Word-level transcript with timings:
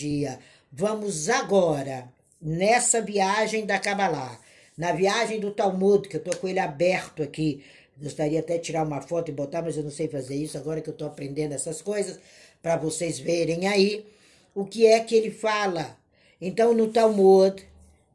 energia. 0.00 0.38
Vamos 0.72 1.28
agora, 1.28 2.08
nessa 2.40 3.02
viagem 3.02 3.66
da 3.66 3.78
Kabbalah, 3.78 4.38
na 4.76 4.92
viagem 4.92 5.38
do 5.40 5.50
Talmud, 5.50 6.08
que 6.08 6.16
eu 6.16 6.22
tô 6.22 6.36
com 6.36 6.48
ele 6.48 6.58
aberto 6.58 7.22
aqui. 7.22 7.62
Gostaria 8.00 8.40
até 8.40 8.56
de 8.56 8.64
tirar 8.64 8.84
uma 8.84 9.02
foto 9.02 9.30
e 9.30 9.34
botar, 9.34 9.62
mas 9.62 9.76
eu 9.76 9.82
não 9.82 9.90
sei 9.90 10.08
fazer 10.08 10.36
isso 10.36 10.56
agora 10.56 10.80
que 10.80 10.88
eu 10.88 10.94
tô 10.94 11.04
aprendendo 11.04 11.52
essas 11.52 11.82
coisas, 11.82 12.18
para 12.62 12.76
vocês 12.76 13.18
verem 13.18 13.66
aí 13.66 14.06
o 14.54 14.64
que 14.64 14.86
é 14.86 15.00
que 15.00 15.14
ele 15.14 15.30
fala. 15.30 15.98
Então, 16.40 16.72
no 16.72 16.88
Talmud, 16.88 17.62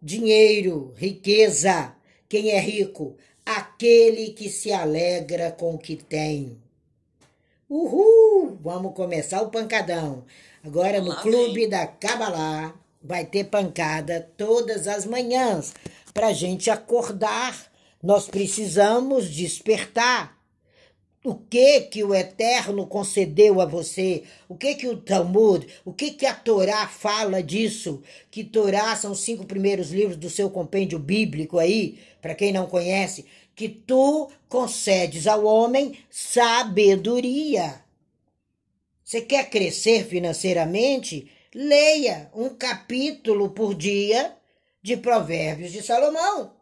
dinheiro, 0.02 0.94
riqueza, 0.96 1.94
quem 2.28 2.50
é 2.50 2.60
rico? 2.60 3.16
Aquele 3.46 4.32
que 4.32 4.50
se 4.50 4.72
alegra 4.72 5.52
com 5.52 5.76
o 5.76 5.78
que 5.78 5.96
tem. 5.96 6.58
Uhul! 7.70 8.45
Vamos 8.66 8.96
começar 8.96 9.44
o 9.44 9.52
pancadão. 9.52 10.26
Agora 10.64 11.00
no 11.00 11.16
Clube 11.18 11.68
da 11.68 11.86
Cabalá 11.86 12.74
vai 13.00 13.24
ter 13.24 13.44
pancada 13.44 14.28
todas 14.36 14.88
as 14.88 15.06
manhãs 15.06 15.72
para 16.12 16.34
gente 16.34 16.72
acordar. 16.72 17.72
Nós 18.02 18.28
precisamos 18.28 19.30
despertar. 19.30 20.36
O 21.24 21.36
que 21.36 21.82
que 21.82 22.04
o 22.04 22.16
Eterno 22.16 22.88
concedeu 22.88 23.62
a 23.62 23.68
você? 23.68 24.24
O 24.50 24.56
que 24.56 24.74
que 24.74 24.88
o 24.88 24.98
Talmud, 24.98 25.68
o 25.86 25.94
que 25.94 26.10
que 26.10 26.26
a 26.26 26.34
Torá 26.34 26.88
fala 26.88 27.44
disso? 27.44 28.02
Que 28.32 28.44
Torá 28.44 28.96
são 28.96 29.12
os 29.12 29.20
cinco 29.20 29.46
primeiros 29.46 29.92
livros 29.92 30.18
do 30.18 30.28
seu 30.28 30.50
compêndio 30.50 30.98
bíblico 30.98 31.60
aí, 31.60 32.00
para 32.20 32.34
quem 32.34 32.52
não 32.52 32.66
conhece 32.66 33.28
que 33.56 33.70
tu 33.70 34.28
concedes 34.50 35.28
ao 35.28 35.46
homem 35.46 36.00
sabedoria. 36.10 37.85
Você 39.06 39.22
quer 39.22 39.52
crescer 39.52 40.04
financeiramente? 40.06 41.32
Leia 41.54 42.32
um 42.34 42.50
capítulo 42.50 43.52
por 43.52 43.76
dia 43.76 44.36
de 44.82 44.98
Provérbios 44.98 45.72
de 45.72 45.84
Salomão 45.84 46.56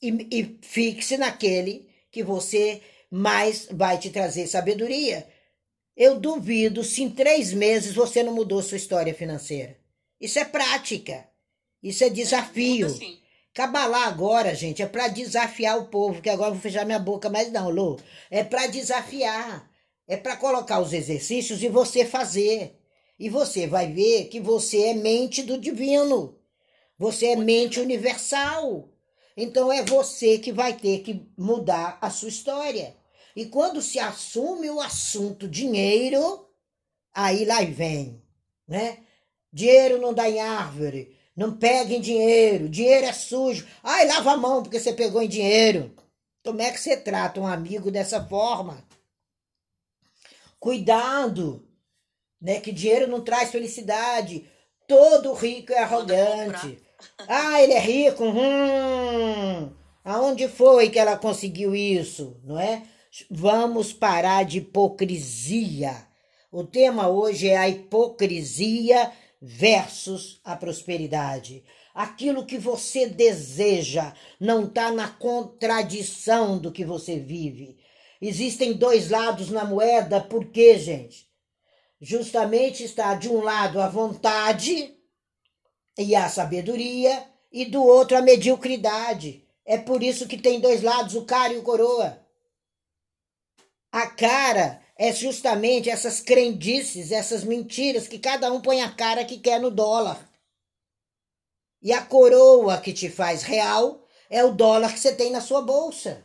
e, 0.00 0.28
e 0.30 0.58
fixe 0.62 1.16
naquele 1.16 1.88
que 2.10 2.22
você 2.22 2.82
mais 3.10 3.66
vai 3.70 3.98
te 3.98 4.10
trazer 4.10 4.46
sabedoria. 4.46 5.26
Eu 5.96 6.20
duvido 6.20 6.84
se 6.84 7.02
em 7.02 7.10
três 7.10 7.52
meses 7.52 7.94
você 7.94 8.22
não 8.22 8.34
mudou 8.34 8.62
sua 8.62 8.76
história 8.76 9.14
financeira. 9.14 9.76
Isso 10.20 10.38
é 10.38 10.44
prática. 10.44 11.26
Isso 11.82 12.04
é 12.04 12.10
desafio. 12.10 12.86
É, 12.86 13.28
Cabalá 13.54 14.04
agora, 14.04 14.54
gente, 14.54 14.82
é 14.82 14.86
para 14.86 15.08
desafiar 15.08 15.78
o 15.78 15.86
povo, 15.86 16.20
que 16.20 16.28
agora 16.28 16.50
eu 16.50 16.54
vou 16.54 16.62
fechar 16.62 16.84
minha 16.84 16.98
boca, 16.98 17.30
mas 17.30 17.50
não, 17.50 17.70
Lu. 17.70 17.98
É 18.30 18.44
para 18.44 18.66
desafiar. 18.66 19.68
É 20.08 20.16
para 20.16 20.38
colocar 20.38 20.80
os 20.80 20.94
exercícios 20.94 21.62
e 21.62 21.68
você 21.68 22.06
fazer. 22.06 22.80
E 23.18 23.28
você 23.28 23.66
vai 23.66 23.92
ver 23.92 24.24
que 24.28 24.40
você 24.40 24.84
é 24.84 24.94
mente 24.94 25.42
do 25.42 25.58
divino. 25.58 26.38
Você 26.98 27.26
é 27.26 27.36
mente 27.36 27.78
universal. 27.78 28.88
Então 29.36 29.70
é 29.70 29.84
você 29.84 30.38
que 30.38 30.50
vai 30.50 30.72
ter 30.72 31.00
que 31.00 31.28
mudar 31.36 31.98
a 32.00 32.08
sua 32.08 32.30
história. 32.30 32.96
E 33.36 33.46
quando 33.46 33.82
se 33.82 33.98
assume 33.98 34.70
o 34.70 34.80
assunto 34.80 35.46
dinheiro, 35.46 36.48
aí 37.14 37.44
lá 37.44 37.62
vem, 37.62 38.20
né? 38.66 38.98
Dinheiro 39.52 40.00
não 40.00 40.12
dá 40.12 40.28
em 40.28 40.40
árvore, 40.40 41.16
não 41.36 41.56
peguem 41.56 42.00
dinheiro, 42.00 42.68
dinheiro 42.68 43.06
é 43.06 43.12
sujo. 43.12 43.66
Ai, 43.82 44.08
lava 44.08 44.32
a 44.32 44.36
mão 44.36 44.62
porque 44.62 44.80
você 44.80 44.92
pegou 44.92 45.22
em 45.22 45.28
dinheiro. 45.28 45.94
Como 46.44 46.60
é 46.60 46.72
que 46.72 46.80
você 46.80 46.96
trata 46.96 47.40
um 47.40 47.46
amigo 47.46 47.90
dessa 47.90 48.24
forma? 48.24 48.87
Cuidado, 50.58 51.66
né? 52.40 52.60
Que 52.60 52.72
dinheiro 52.72 53.06
não 53.06 53.20
traz 53.20 53.50
felicidade. 53.50 54.44
Todo 54.86 55.32
rico 55.32 55.72
é 55.72 55.78
arrogante. 55.78 56.78
Ah, 57.28 57.62
ele 57.62 57.74
é 57.74 57.78
rico. 57.78 58.24
Hum, 58.24 59.72
aonde 60.04 60.48
foi 60.48 60.90
que 60.90 60.98
ela 60.98 61.16
conseguiu 61.16 61.74
isso, 61.74 62.40
não 62.44 62.58
é? 62.58 62.82
Vamos 63.30 63.92
parar 63.92 64.44
de 64.44 64.58
hipocrisia. 64.58 66.06
O 66.50 66.64
tema 66.64 67.08
hoje 67.08 67.48
é 67.48 67.56
a 67.56 67.68
hipocrisia 67.68 69.12
versus 69.40 70.40
a 70.44 70.56
prosperidade. 70.56 71.62
Aquilo 71.94 72.46
que 72.46 72.58
você 72.58 73.06
deseja 73.06 74.14
não 74.40 74.64
está 74.64 74.90
na 74.90 75.08
contradição 75.08 76.58
do 76.58 76.72
que 76.72 76.84
você 76.84 77.18
vive. 77.18 77.77
Existem 78.20 78.72
dois 78.72 79.10
lados 79.10 79.50
na 79.50 79.64
moeda, 79.64 80.20
por 80.20 80.46
quê, 80.46 80.78
gente? 80.78 81.28
Justamente 82.00 82.82
está 82.82 83.14
de 83.14 83.28
um 83.28 83.40
lado 83.40 83.80
a 83.80 83.88
vontade 83.88 84.96
e 85.96 86.14
a 86.14 86.28
sabedoria, 86.28 87.24
e 87.50 87.64
do 87.64 87.82
outro 87.82 88.16
a 88.16 88.22
mediocridade. 88.22 89.44
É 89.64 89.76
por 89.76 90.02
isso 90.02 90.26
que 90.26 90.36
tem 90.36 90.60
dois 90.60 90.82
lados, 90.82 91.14
o 91.14 91.24
cara 91.24 91.52
e 91.52 91.58
o 91.58 91.62
coroa. 91.62 92.24
A 93.90 94.06
cara 94.06 94.80
é 94.96 95.12
justamente 95.12 95.88
essas 95.88 96.20
crendices, 96.20 97.10
essas 97.10 97.44
mentiras 97.44 98.06
que 98.06 98.18
cada 98.18 98.52
um 98.52 98.60
põe 98.60 98.80
a 98.80 98.90
cara 98.90 99.24
que 99.24 99.38
quer 99.38 99.60
no 99.60 99.70
dólar. 99.70 100.28
E 101.80 101.92
a 101.92 102.02
coroa 102.02 102.80
que 102.80 102.92
te 102.92 103.08
faz 103.08 103.42
real 103.42 104.04
é 104.28 104.44
o 104.44 104.52
dólar 104.52 104.92
que 104.92 105.00
você 105.00 105.14
tem 105.14 105.30
na 105.30 105.40
sua 105.40 105.62
bolsa. 105.62 106.24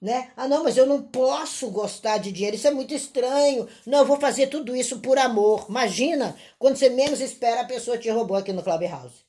Né? 0.00 0.30
Ah, 0.36 0.46
não, 0.46 0.62
mas 0.62 0.76
eu 0.76 0.84
não 0.84 1.02
posso 1.02 1.70
gostar 1.70 2.18
de 2.18 2.30
dinheiro, 2.30 2.56
isso 2.56 2.68
é 2.68 2.70
muito 2.70 2.94
estranho. 2.94 3.66
Não, 3.86 4.00
eu 4.00 4.06
vou 4.06 4.20
fazer 4.20 4.48
tudo 4.48 4.76
isso 4.76 5.00
por 5.00 5.18
amor. 5.18 5.66
Imagina, 5.68 6.36
quando 6.58 6.76
você 6.76 6.90
menos 6.90 7.20
espera, 7.20 7.62
a 7.62 7.66
pessoa 7.66 7.96
te 7.96 8.10
roubou 8.10 8.36
aqui 8.36 8.52
no 8.52 8.62
Clubhouse. 8.62 9.24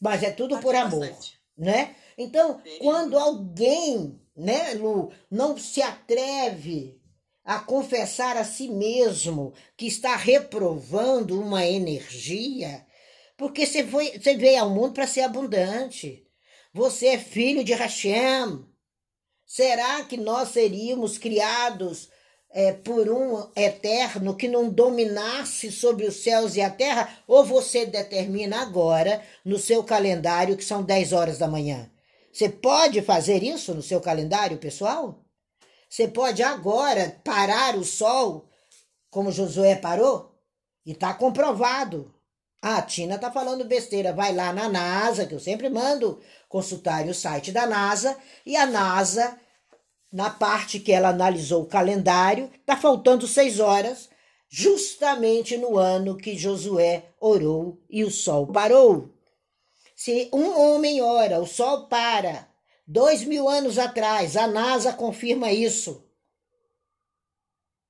Mas 0.00 0.22
é 0.22 0.30
tudo 0.30 0.58
por 0.58 0.74
amor, 0.74 1.10
né? 1.56 1.94
Então, 2.18 2.60
quando 2.78 3.18
alguém, 3.18 4.20
né, 4.36 4.74
Lu, 4.74 5.10
não 5.30 5.56
se 5.56 5.80
atreve 5.80 7.00
a 7.44 7.58
confessar 7.58 8.36
a 8.36 8.44
si 8.44 8.68
mesmo 8.68 9.52
que 9.76 9.86
está 9.86 10.16
reprovando 10.16 11.40
uma 11.40 11.64
energia, 11.66 12.86
porque 13.36 13.66
você, 13.66 13.84
foi, 13.84 14.18
você 14.18 14.36
veio 14.36 14.62
ao 14.62 14.70
mundo 14.70 14.92
para 14.92 15.06
ser 15.06 15.22
abundante. 15.22 16.26
Você 16.72 17.08
é 17.08 17.18
filho 17.18 17.64
de 17.64 17.72
Hashem. 17.72 18.64
Será 19.46 20.02
que 20.04 20.16
nós 20.16 20.50
seríamos 20.50 21.18
criados 21.18 22.08
é, 22.50 22.72
por 22.72 23.08
um 23.08 23.46
eterno 23.56 24.36
que 24.36 24.48
não 24.48 24.70
dominasse 24.70 25.70
sobre 25.72 26.06
os 26.06 26.22
céus 26.22 26.56
e 26.56 26.62
a 26.62 26.70
terra? 26.70 27.18
Ou 27.26 27.44
você 27.44 27.84
determina 27.84 28.62
agora 28.62 29.22
no 29.44 29.58
seu 29.58 29.82
calendário 29.82 30.56
que 30.56 30.64
são 30.64 30.82
10 30.82 31.12
horas 31.12 31.38
da 31.38 31.48
manhã? 31.48 31.90
Você 32.32 32.48
pode 32.48 33.02
fazer 33.02 33.42
isso 33.42 33.74
no 33.74 33.82
seu 33.82 34.00
calendário 34.00 34.58
pessoal? 34.58 35.24
Você 35.88 36.08
pode 36.08 36.42
agora 36.42 37.20
parar 37.22 37.76
o 37.76 37.84
sol, 37.84 38.48
como 39.10 39.30
Josué 39.30 39.76
parou, 39.76 40.34
e 40.84 40.92
está 40.92 41.14
comprovado. 41.14 42.13
A 42.64 42.80
Tina 42.80 43.18
tá 43.18 43.30
falando 43.30 43.62
besteira. 43.62 44.14
Vai 44.14 44.34
lá 44.34 44.50
na 44.50 44.70
NASA, 44.70 45.26
que 45.26 45.34
eu 45.34 45.38
sempre 45.38 45.68
mando 45.68 46.18
consultar 46.48 47.06
o 47.06 47.12
site 47.12 47.52
da 47.52 47.66
NASA, 47.66 48.16
e 48.46 48.56
a 48.56 48.64
NASA, 48.64 49.38
na 50.10 50.30
parte 50.30 50.80
que 50.80 50.90
ela 50.90 51.10
analisou 51.10 51.64
o 51.64 51.66
calendário, 51.66 52.50
tá 52.64 52.74
faltando 52.74 53.28
seis 53.28 53.60
horas, 53.60 54.08
justamente 54.48 55.58
no 55.58 55.76
ano 55.76 56.16
que 56.16 56.38
Josué 56.38 57.04
orou 57.20 57.82
e 57.90 58.02
o 58.02 58.10
sol 58.10 58.46
parou. 58.46 59.10
Se 59.94 60.30
um 60.32 60.58
homem 60.58 61.02
ora, 61.02 61.42
o 61.42 61.46
sol 61.46 61.86
para. 61.86 62.48
Dois 62.86 63.24
mil 63.24 63.46
anos 63.46 63.78
atrás, 63.78 64.38
a 64.38 64.46
NASA 64.46 64.90
confirma 64.90 65.52
isso. 65.52 66.02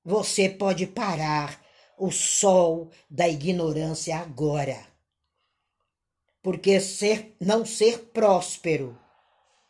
Você 0.03 0.49
pode 0.49 0.85
parar 0.85 1.64
o 1.97 2.11
sol 2.11 2.89
da 3.09 3.27
ignorância 3.27 4.17
agora. 4.17 4.77
Porque 6.41 6.79
ser, 6.79 7.35
não 7.39 7.65
ser 7.65 8.09
próspero, 8.13 8.97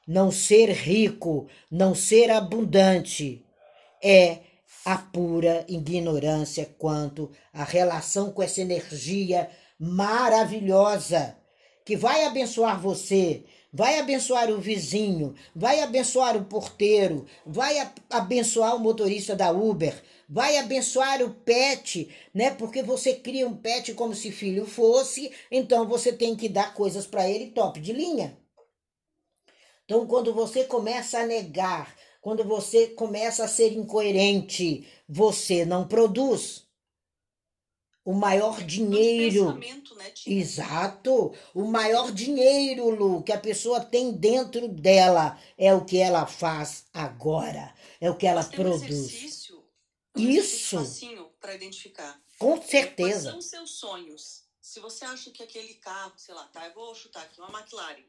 não 0.08 0.32
ser 0.32 0.72
rico, 0.72 1.48
não 1.72 1.96
ser 1.96 2.30
abundante 2.30 3.46
é 4.04 4.40
a 4.84 4.98
pura 4.98 5.66
ignorância 5.68 6.66
quanto 6.78 7.32
à 7.52 7.64
relação 7.64 8.32
com 8.32 8.44
essa 8.44 8.62
energia 8.62 9.50
maravilhosa 9.80 11.38
que 11.84 11.96
vai 11.96 12.26
abençoar 12.26 12.80
você, 12.80 13.46
vai 13.72 14.00
abençoar 14.00 14.50
o 14.50 14.60
vizinho, 14.60 15.36
vai 15.56 15.82
abençoar 15.82 16.38
o 16.38 16.46
porteiro, 16.46 17.26
vai 17.46 17.76
abençoar 18.10 18.76
o 18.76 18.80
motorista 18.80 19.36
da 19.36 19.52
Uber, 19.52 20.02
vai 20.28 20.58
abençoar 20.58 21.22
o 21.22 21.34
pet, 21.34 22.10
né? 22.34 22.52
Porque 22.52 22.82
você 22.82 23.14
cria 23.14 23.48
um 23.48 23.56
pet 23.56 23.94
como 23.94 24.14
se 24.16 24.32
filho 24.32 24.66
fosse, 24.66 25.32
então 25.52 25.88
você 25.88 26.12
tem 26.12 26.36
que 26.36 26.50
dar 26.50 26.74
coisas 26.74 27.06
para 27.06 27.30
ele 27.30 27.52
top 27.52 27.80
de 27.80 27.94
linha. 27.94 28.38
Então, 29.86 30.08
quando 30.08 30.34
você 30.34 30.64
começa 30.64 31.20
a 31.20 31.26
negar, 31.26 31.96
quando 32.20 32.44
você 32.44 32.88
começa 32.88 33.44
a 33.44 33.48
ser 33.48 33.72
incoerente, 33.74 34.88
você 35.08 35.64
não 35.64 35.88
produz. 35.88 36.66
O 38.04 38.14
maior 38.14 38.64
dinheiro. 38.64 39.54
Né, 39.54 40.12
Exato. 40.26 41.34
O 41.54 41.66
maior 41.66 42.12
dinheiro, 42.12 42.90
Lu, 42.90 43.22
que 43.22 43.32
a 43.32 43.40
pessoa 43.40 43.80
tem 43.80 44.12
dentro 44.12 44.68
dela 44.68 45.40
é 45.56 45.74
o 45.74 45.86
que 45.86 46.00
ela 46.00 46.26
faz 46.26 46.86
agora. 46.92 47.72
É 48.02 48.10
o 48.10 48.16
que 48.16 48.26
ela 48.26 48.44
produz. 48.44 48.82
Um 48.82 49.06
exercício, 49.06 49.45
um 49.45 49.45
Isso. 50.16 50.78
Exercício 50.78 51.30
para 51.40 51.56
identificar. 51.56 52.22
Com 52.40 52.62
certeza. 52.62 53.12
Quais 53.12 53.24
são 53.24 53.42
seus 53.42 53.72
sonhos? 53.72 54.44
Se 54.62 54.80
você 54.80 55.06
acha 55.06 55.30
que 55.32 55.44
aquele 55.44 55.76
carro, 55.76 56.14
sei 56.18 56.34
lá, 56.34 56.46
tá, 56.48 56.68
eu 56.68 56.74
vou 56.74 56.94
chutar 56.96 57.24
aqui, 57.24 57.40
uma 57.40 57.60
McLaren, 57.60 58.04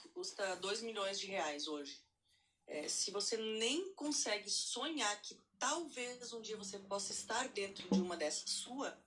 que 0.00 0.08
custa 0.08 0.56
2 0.56 0.82
milhões 0.82 1.20
de 1.20 1.26
reais 1.26 1.68
hoje. 1.68 2.00
É, 2.66 2.88
se 2.88 3.10
você 3.10 3.36
nem 3.36 3.92
consegue 3.92 4.48
sonhar 4.48 5.20
que 5.20 5.38
talvez 5.58 6.32
um 6.32 6.40
dia 6.40 6.56
você 6.56 6.78
possa 6.78 7.12
estar 7.12 7.48
dentro 7.48 7.86
de 7.90 8.00
uma 8.00 8.16
dessas 8.16 8.50
sua, 8.50 8.98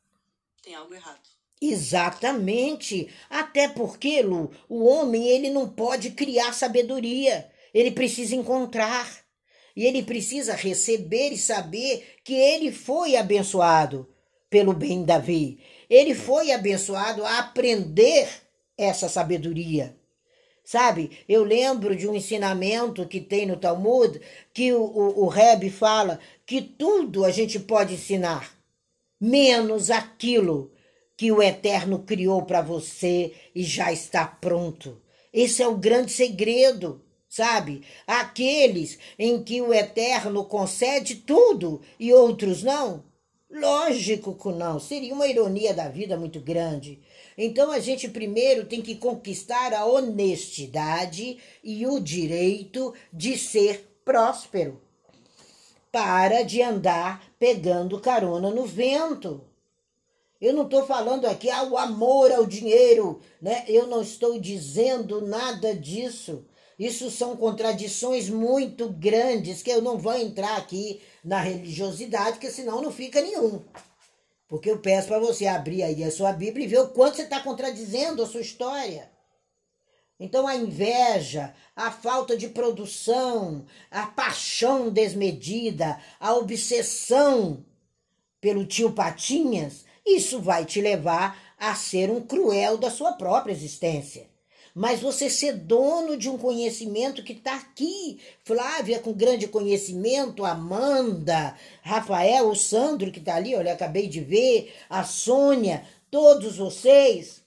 tem 0.62 0.76
algo 0.76 0.94
errado. 0.94 1.28
Exatamente. 1.60 3.12
Até 3.30 3.68
porque, 3.68 4.22
Lu, 4.22 4.52
o 4.70 4.86
homem 4.86 5.28
ele 5.28 5.50
não 5.50 5.68
pode 5.68 6.12
criar 6.12 6.54
sabedoria. 6.54 7.52
Ele 7.74 7.92
precisa 7.92 8.36
encontrar. 8.36 9.27
E 9.78 9.86
ele 9.86 10.02
precisa 10.02 10.56
receber 10.56 11.30
e 11.30 11.38
saber 11.38 12.16
que 12.24 12.34
ele 12.34 12.72
foi 12.72 13.16
abençoado 13.16 14.10
pelo 14.50 14.74
bem 14.74 15.04
Davi. 15.04 15.60
Ele 15.88 16.16
foi 16.16 16.52
abençoado 16.52 17.24
a 17.24 17.38
aprender 17.38 18.28
essa 18.76 19.08
sabedoria. 19.08 19.96
Sabe, 20.66 21.12
eu 21.30 21.44
lembro 21.44 21.96
de 21.96 22.08
um 22.08 22.16
ensinamento 22.16 23.08
que 23.08 23.22
tem 23.22 23.46
no 23.46 23.56
Talmud, 23.56 24.20
que 24.52 24.74
o, 24.74 24.82
o, 24.82 25.26
o 25.26 25.28
Rebbe 25.28 25.70
fala 25.70 26.20
que 26.44 26.60
tudo 26.60 27.24
a 27.24 27.30
gente 27.30 27.60
pode 27.60 27.94
ensinar, 27.94 28.58
menos 29.22 29.92
aquilo 29.92 30.72
que 31.16 31.32
o 31.32 31.40
Eterno 31.40 32.00
criou 32.00 32.42
para 32.42 32.64
você 32.64 33.32
e 33.54 33.64
já 33.64 33.94
está 33.94 34.26
pronto. 34.26 35.00
Esse 35.32 35.62
é 35.62 35.68
o 35.68 35.78
grande 35.78 36.12
segredo, 36.12 37.00
sabe? 37.30 37.84
Aqueles 38.06 38.98
em 39.18 39.44
que 39.44 39.62
o 39.62 39.74
Eterno 39.74 40.46
concede 40.46 41.16
tudo 41.16 41.82
e 42.00 42.14
outros 42.14 42.64
não. 42.64 43.04
Lógico 43.50 44.36
que 44.36 44.50
não, 44.50 44.78
seria 44.78 45.14
uma 45.14 45.26
ironia 45.26 45.74
da 45.74 45.88
vida 45.88 46.18
muito 46.18 46.40
grande. 46.40 47.00
Então 47.38 47.72
a 47.72 47.80
gente 47.80 48.10
primeiro 48.10 48.66
tem 48.66 48.82
que 48.82 48.96
conquistar 48.96 49.74
a 49.74 49.86
honestidade 49.86 51.38
e 51.64 51.88
o 51.88 52.00
direito 52.00 52.94
de 53.12 53.38
ser 53.38 54.00
próspero. 54.04 54.82
Para 55.92 56.42
de 56.44 56.62
andar 56.62 57.24
pegando 57.40 58.02
carona 58.02 58.50
no 58.52 58.66
vento. 58.66 59.42
Eu 60.42 60.54
não 60.54 60.64
estou 60.64 60.86
falando 60.86 61.26
aqui 61.26 61.50
ah, 61.50 61.64
o 61.64 61.78
amor 61.78 62.32
ao 62.32 62.46
dinheiro, 62.46 63.22
né? 63.42 63.64
Eu 63.68 63.88
não 63.88 64.02
estou 64.02 64.40
dizendo 64.40 65.22
nada 65.22 65.74
disso. 65.74 66.46
Isso 66.78 67.10
são 67.10 67.36
contradições 67.36 68.30
muito 68.30 68.90
grandes 68.90 69.64
que 69.64 69.72
eu 69.72 69.82
não 69.82 69.98
vou 69.98 70.14
entrar 70.14 70.58
aqui 70.58 71.02
na 71.24 71.40
religiosidade, 71.40 72.34
porque 72.34 72.52
senão 72.52 72.82
não 72.82 72.92
fica 72.92 73.20
nenhum. 73.20 73.64
Porque 74.48 74.70
eu 74.70 74.78
peço 74.78 75.08
para 75.08 75.20
você 75.20 75.48
abrir 75.48 75.82
aí 75.82 76.04
a 76.04 76.12
sua 76.12 76.32
Bíblia 76.32 76.66
e 76.66 76.70
ver 76.70 76.80
o 76.80 76.90
quanto 76.90 77.16
você 77.16 77.24
está 77.24 77.42
contradizendo 77.42 78.22
a 78.22 78.28
sua 78.28 78.42
história. 78.42 79.12
Então 80.20 80.48
a 80.48 80.56
inveja, 80.56 81.54
a 81.76 81.92
falta 81.92 82.38
de 82.38 82.48
produção, 82.50 83.66
a 83.90 84.06
paixão 84.06 84.90
desmedida, 84.90 86.00
a 86.20 86.36
obsessão 86.36 87.66
pelo 88.40 88.66
tio 88.66 88.92
Patinhas, 88.94 89.84
isso 90.06 90.40
vai 90.40 90.64
te 90.64 90.80
levar 90.80 91.56
a 91.58 91.74
ser 91.74 92.12
um 92.12 92.22
cruel 92.22 92.78
da 92.78 92.92
sua 92.92 93.14
própria 93.14 93.52
existência 93.52 94.28
mas 94.78 95.00
você 95.00 95.28
ser 95.28 95.54
dono 95.54 96.16
de 96.16 96.30
um 96.30 96.38
conhecimento 96.38 97.24
que 97.24 97.34
está 97.34 97.56
aqui. 97.56 98.20
Flávia, 98.44 99.00
com 99.00 99.12
grande 99.12 99.48
conhecimento, 99.48 100.46
Amanda, 100.46 101.58
Rafael, 101.82 102.48
o 102.48 102.56
Sandro, 102.56 103.12
que 103.12 103.18
está 103.18 103.38
ali, 103.38 103.56
olha, 103.56 103.74
acabei 103.74 104.08
de 104.08 104.22
ver, 104.22 104.72
a 104.88 105.04
Sônia, 105.04 105.84
todos 106.12 106.58
vocês. 106.58 107.42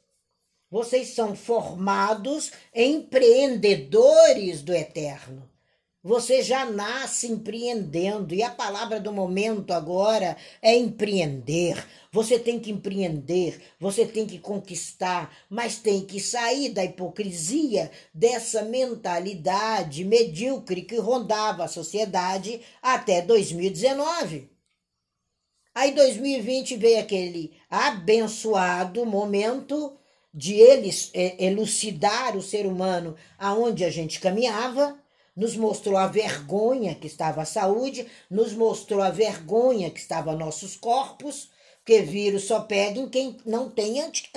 Vocês 0.68 1.10
são 1.10 1.36
formados 1.36 2.50
empreendedores 2.74 4.60
do 4.60 4.74
eterno. 4.74 5.49
Você 6.02 6.42
já 6.42 6.64
nasce 6.64 7.26
empreendendo 7.26 8.34
e 8.34 8.42
a 8.42 8.48
palavra 8.48 8.98
do 8.98 9.12
momento 9.12 9.70
agora 9.72 10.34
é 10.62 10.74
empreender. 10.74 11.86
Você 12.10 12.38
tem 12.38 12.58
que 12.58 12.70
empreender, 12.70 13.60
você 13.78 14.06
tem 14.06 14.26
que 14.26 14.38
conquistar, 14.38 15.30
mas 15.50 15.76
tem 15.76 16.00
que 16.00 16.18
sair 16.18 16.70
da 16.70 16.82
hipocrisia 16.82 17.90
dessa 18.14 18.62
mentalidade 18.62 20.02
medíocre 20.02 20.82
que 20.82 20.96
rondava 20.96 21.64
a 21.64 21.68
sociedade 21.68 22.62
até 22.80 23.20
2019. 23.20 24.50
Aí 25.74 25.94
2020 25.94 26.76
veio 26.78 26.98
aquele 26.98 27.52
abençoado 27.68 29.04
momento 29.04 29.98
de 30.32 30.54
eles 30.54 31.10
é, 31.12 31.44
elucidar 31.44 32.38
o 32.38 32.42
ser 32.42 32.66
humano 32.66 33.14
aonde 33.38 33.84
a 33.84 33.90
gente 33.90 34.18
caminhava 34.18 34.98
nos 35.36 35.56
mostrou 35.56 35.96
a 35.96 36.06
vergonha 36.06 36.94
que 36.94 37.06
estava 37.06 37.42
a 37.42 37.46
saúde, 37.46 38.06
nos 38.28 38.52
mostrou 38.52 39.02
a 39.02 39.10
vergonha 39.10 39.90
que 39.90 40.00
estava 40.00 40.34
nossos 40.34 40.76
corpos, 40.76 41.50
porque 41.90 42.02
vírus 42.02 42.44
só 42.44 42.60
pega 42.60 43.00
em 43.00 43.08
quem 43.08 43.36
não 43.44 43.68
tem 43.68 44.00
anti, 44.00 44.30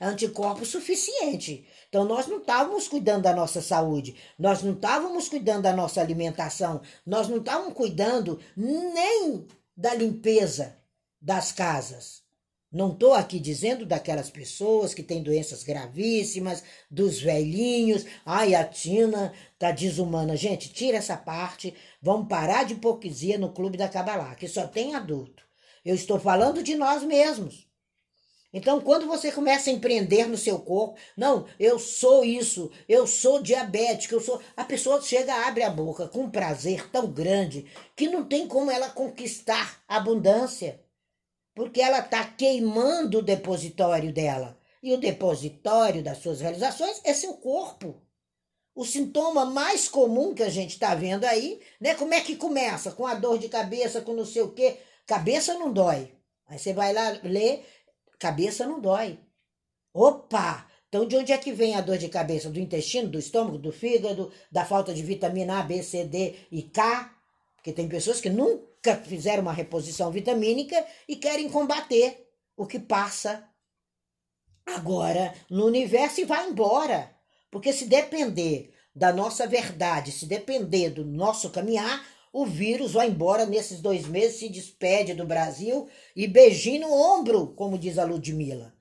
anticorpo 0.00 0.64
suficiente. 0.64 1.66
Então, 1.88 2.04
nós 2.04 2.26
não 2.26 2.38
estávamos 2.38 2.86
cuidando 2.86 3.24
da 3.24 3.34
nossa 3.34 3.60
saúde, 3.60 4.14
nós 4.38 4.62
não 4.62 4.72
estávamos 4.72 5.28
cuidando 5.28 5.62
da 5.62 5.72
nossa 5.72 6.00
alimentação, 6.00 6.80
nós 7.04 7.28
não 7.28 7.38
estávamos 7.38 7.74
cuidando 7.74 8.38
nem 8.56 9.46
da 9.76 9.94
limpeza 9.94 10.76
das 11.20 11.50
casas. 11.50 12.21
Não 12.72 12.90
estou 12.90 13.12
aqui 13.12 13.38
dizendo 13.38 13.84
daquelas 13.84 14.30
pessoas 14.30 14.94
que 14.94 15.02
têm 15.02 15.22
doenças 15.22 15.62
gravíssimas, 15.62 16.64
dos 16.90 17.20
velhinhos. 17.20 18.06
Ai, 18.24 18.54
a 18.54 18.64
Tina 18.64 19.34
tá 19.58 19.70
desumana. 19.70 20.36
Gente, 20.38 20.72
tira 20.72 20.96
essa 20.96 21.14
parte. 21.14 21.74
Vamos 22.00 22.28
parar 22.28 22.64
de 22.64 22.72
hipocrisia 22.72 23.36
no 23.36 23.52
clube 23.52 23.76
da 23.76 23.90
Cabalá, 23.90 24.34
que 24.34 24.48
só 24.48 24.66
tem 24.66 24.94
adulto. 24.94 25.42
Eu 25.84 25.94
estou 25.94 26.18
falando 26.18 26.62
de 26.62 26.74
nós 26.74 27.02
mesmos. 27.02 27.68
Então, 28.54 28.80
quando 28.80 29.06
você 29.06 29.30
começa 29.30 29.68
a 29.68 29.72
empreender 29.72 30.26
no 30.26 30.38
seu 30.38 30.58
corpo, 30.58 30.98
não, 31.16 31.46
eu 31.58 31.78
sou 31.78 32.24
isso, 32.24 32.70
eu 32.88 33.06
sou 33.06 33.42
diabético, 33.42 34.14
eu 34.14 34.20
sou. 34.20 34.40
A 34.56 34.64
pessoa 34.64 35.00
chega, 35.02 35.46
abre 35.46 35.62
a 35.62 35.70
boca 35.70 36.08
com 36.08 36.20
um 36.20 36.30
prazer 36.30 36.88
tão 36.90 37.10
grande 37.10 37.66
que 37.94 38.08
não 38.08 38.24
tem 38.24 38.46
como 38.46 38.70
ela 38.70 38.88
conquistar 38.88 39.82
abundância 39.86 40.81
porque 41.54 41.80
ela 41.80 42.00
está 42.00 42.24
queimando 42.24 43.18
o 43.18 43.22
depositório 43.22 44.12
dela. 44.12 44.58
E 44.82 44.92
o 44.92 44.98
depositório 44.98 46.02
das 46.02 46.18
suas 46.18 46.40
realizações 46.40 47.00
é 47.04 47.14
seu 47.14 47.34
corpo. 47.34 48.02
O 48.74 48.84
sintoma 48.84 49.44
mais 49.44 49.86
comum 49.86 50.34
que 50.34 50.42
a 50.42 50.48
gente 50.48 50.70
está 50.70 50.94
vendo 50.94 51.24
aí, 51.24 51.60
né? 51.80 51.94
Como 51.94 52.14
é 52.14 52.20
que 52.20 52.36
começa? 52.36 52.90
Com 52.90 53.06
a 53.06 53.14
dor 53.14 53.38
de 53.38 53.48
cabeça, 53.48 54.00
com 54.00 54.14
não 54.14 54.24
sei 54.24 54.42
o 54.42 54.52
quê. 54.52 54.78
Cabeça 55.06 55.54
não 55.54 55.72
dói. 55.72 56.10
Aí 56.46 56.58
você 56.58 56.72
vai 56.72 56.92
lá 56.92 57.20
ler, 57.22 57.64
cabeça 58.18 58.66
não 58.66 58.80
dói. 58.80 59.18
Opa! 59.92 60.66
Então, 60.88 61.06
de 61.06 61.16
onde 61.16 61.32
é 61.32 61.38
que 61.38 61.52
vem 61.52 61.74
a 61.74 61.80
dor 61.80 61.96
de 61.96 62.08
cabeça? 62.08 62.50
Do 62.50 62.60
intestino, 62.60 63.08
do 63.08 63.18
estômago, 63.18 63.58
do 63.58 63.72
fígado, 63.72 64.30
da 64.50 64.64
falta 64.64 64.92
de 64.92 65.02
vitamina 65.02 65.60
A, 65.60 65.62
B, 65.62 65.82
C, 65.82 66.04
D 66.04 66.34
e 66.50 66.62
K? 66.62 67.14
Porque 67.56 67.72
tem 67.72 67.88
pessoas 67.88 68.20
que 68.20 68.28
nunca 68.28 68.71
fizeram 69.04 69.42
uma 69.42 69.52
reposição 69.52 70.10
vitamínica 70.10 70.84
e 71.08 71.16
querem 71.16 71.48
combater 71.48 72.28
o 72.56 72.66
que 72.66 72.78
passa 72.78 73.48
agora 74.66 75.34
no 75.50 75.66
universo 75.66 76.20
e 76.20 76.24
vai 76.24 76.48
embora. 76.48 77.14
Porque 77.50 77.72
se 77.72 77.86
depender 77.86 78.72
da 78.94 79.12
nossa 79.12 79.46
verdade, 79.46 80.12
se 80.12 80.26
depender 80.26 80.90
do 80.90 81.04
nosso 81.04 81.50
caminhar, 81.50 82.04
o 82.32 82.46
vírus 82.46 82.92
vai 82.92 83.08
embora 83.08 83.44
nesses 83.44 83.80
dois 83.80 84.06
meses, 84.06 84.38
se 84.38 84.48
despede 84.48 85.14
do 85.14 85.26
Brasil 85.26 85.88
e 86.16 86.26
beijinho 86.26 86.88
no 86.88 86.92
ombro, 86.92 87.48
como 87.48 87.78
diz 87.78 87.98
a 87.98 88.04
Ludmilla. 88.04 88.74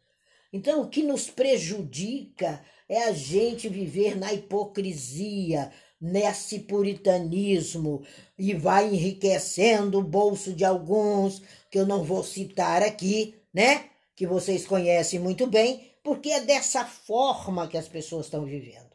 Então, 0.54 0.82
o 0.82 0.90
que 0.90 1.04
nos 1.04 1.30
prejudica 1.30 2.64
é 2.88 3.04
a 3.04 3.14
gente 3.14 3.70
viver 3.70 4.18
na 4.18 4.34
hipocrisia, 4.34 5.72
nesse 6.02 6.60
puritanismo 6.60 8.02
e 8.38 8.56
vai 8.56 8.88
enriquecendo 8.88 10.00
o 10.00 10.04
bolso 10.04 10.52
de 10.52 10.66
alguns, 10.66 11.44
que 11.70 11.78
eu 11.78 11.86
não 11.86 12.04
vou 12.04 12.24
citar 12.24 12.82
aqui, 12.82 13.36
né? 13.54 13.86
Que 14.16 14.26
vocês 14.26 14.66
conhecem 14.66 15.20
muito 15.20 15.46
bem, 15.46 15.92
porque 16.04 16.32
é 16.32 16.42
dessa 16.42 16.84
forma 16.86 17.68
que 17.68 17.78
as 17.78 17.88
pessoas 17.88 18.26
estão 18.26 18.46
vivendo. 18.46 18.90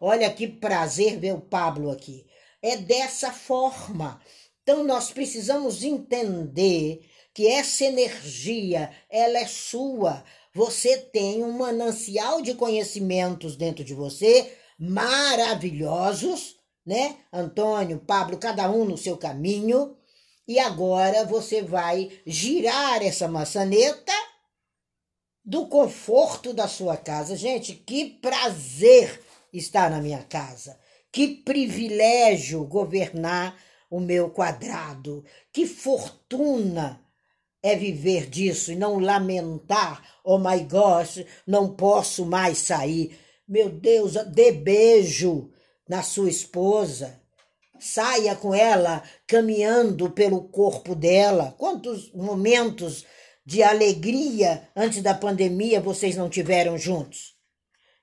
Olha 0.00 0.32
que 0.32 0.48
prazer 0.48 1.18
ver 1.18 1.34
o 1.34 1.40
Pablo 1.40 1.90
aqui. 1.90 2.24
É 2.62 2.76
dessa 2.76 3.30
forma. 3.30 4.20
Então 4.62 4.82
nós 4.82 5.10
precisamos 5.10 5.84
entender 5.84 7.00
que 7.34 7.46
essa 7.46 7.84
energia, 7.84 8.90
ela 9.10 9.38
é 9.38 9.46
sua. 9.46 10.24
Você 10.54 10.96
tem 10.96 11.44
um 11.44 11.52
manancial 11.52 12.40
de 12.40 12.54
conhecimentos 12.54 13.56
dentro 13.56 13.84
de 13.84 13.92
você 13.92 14.50
maravilhosos, 14.78 16.56
né? 16.84 17.16
Antônio, 17.32 17.98
Pablo, 17.98 18.38
cada 18.38 18.70
um 18.70 18.84
no 18.84 18.96
seu 18.96 19.16
caminho. 19.16 19.96
E 20.46 20.58
agora 20.58 21.24
você 21.24 21.62
vai 21.62 22.10
girar 22.24 23.02
essa 23.02 23.26
maçaneta 23.26 24.12
do 25.44 25.66
conforto 25.66 26.52
da 26.52 26.68
sua 26.68 26.96
casa. 26.96 27.36
Gente, 27.36 27.74
que 27.74 28.10
prazer 28.20 29.22
estar 29.52 29.90
na 29.90 30.00
minha 30.00 30.22
casa. 30.22 30.78
Que 31.10 31.28
privilégio 31.28 32.64
governar 32.64 33.56
o 33.90 34.00
meu 34.00 34.30
quadrado. 34.30 35.24
Que 35.52 35.66
fortuna 35.66 37.00
é 37.62 37.74
viver 37.74 38.28
disso 38.28 38.70
e 38.70 38.76
não 38.76 38.98
lamentar, 38.98 40.00
oh 40.22 40.38
my 40.38 40.60
gosh, 40.60 41.24
não 41.46 41.74
posso 41.74 42.24
mais 42.24 42.58
sair. 42.58 43.18
Meu 43.48 43.68
Deus, 43.68 44.14
dê 44.32 44.50
beijo 44.50 45.50
na 45.88 46.02
sua 46.02 46.28
esposa. 46.28 47.20
Saia 47.78 48.34
com 48.34 48.54
ela 48.54 49.02
caminhando 49.26 50.10
pelo 50.10 50.48
corpo 50.48 50.94
dela. 50.94 51.54
Quantos 51.56 52.10
momentos 52.12 53.04
de 53.44 53.62
alegria 53.62 54.68
antes 54.74 55.00
da 55.02 55.14
pandemia 55.14 55.80
vocês 55.80 56.16
não 56.16 56.28
tiveram 56.28 56.76
juntos? 56.76 57.36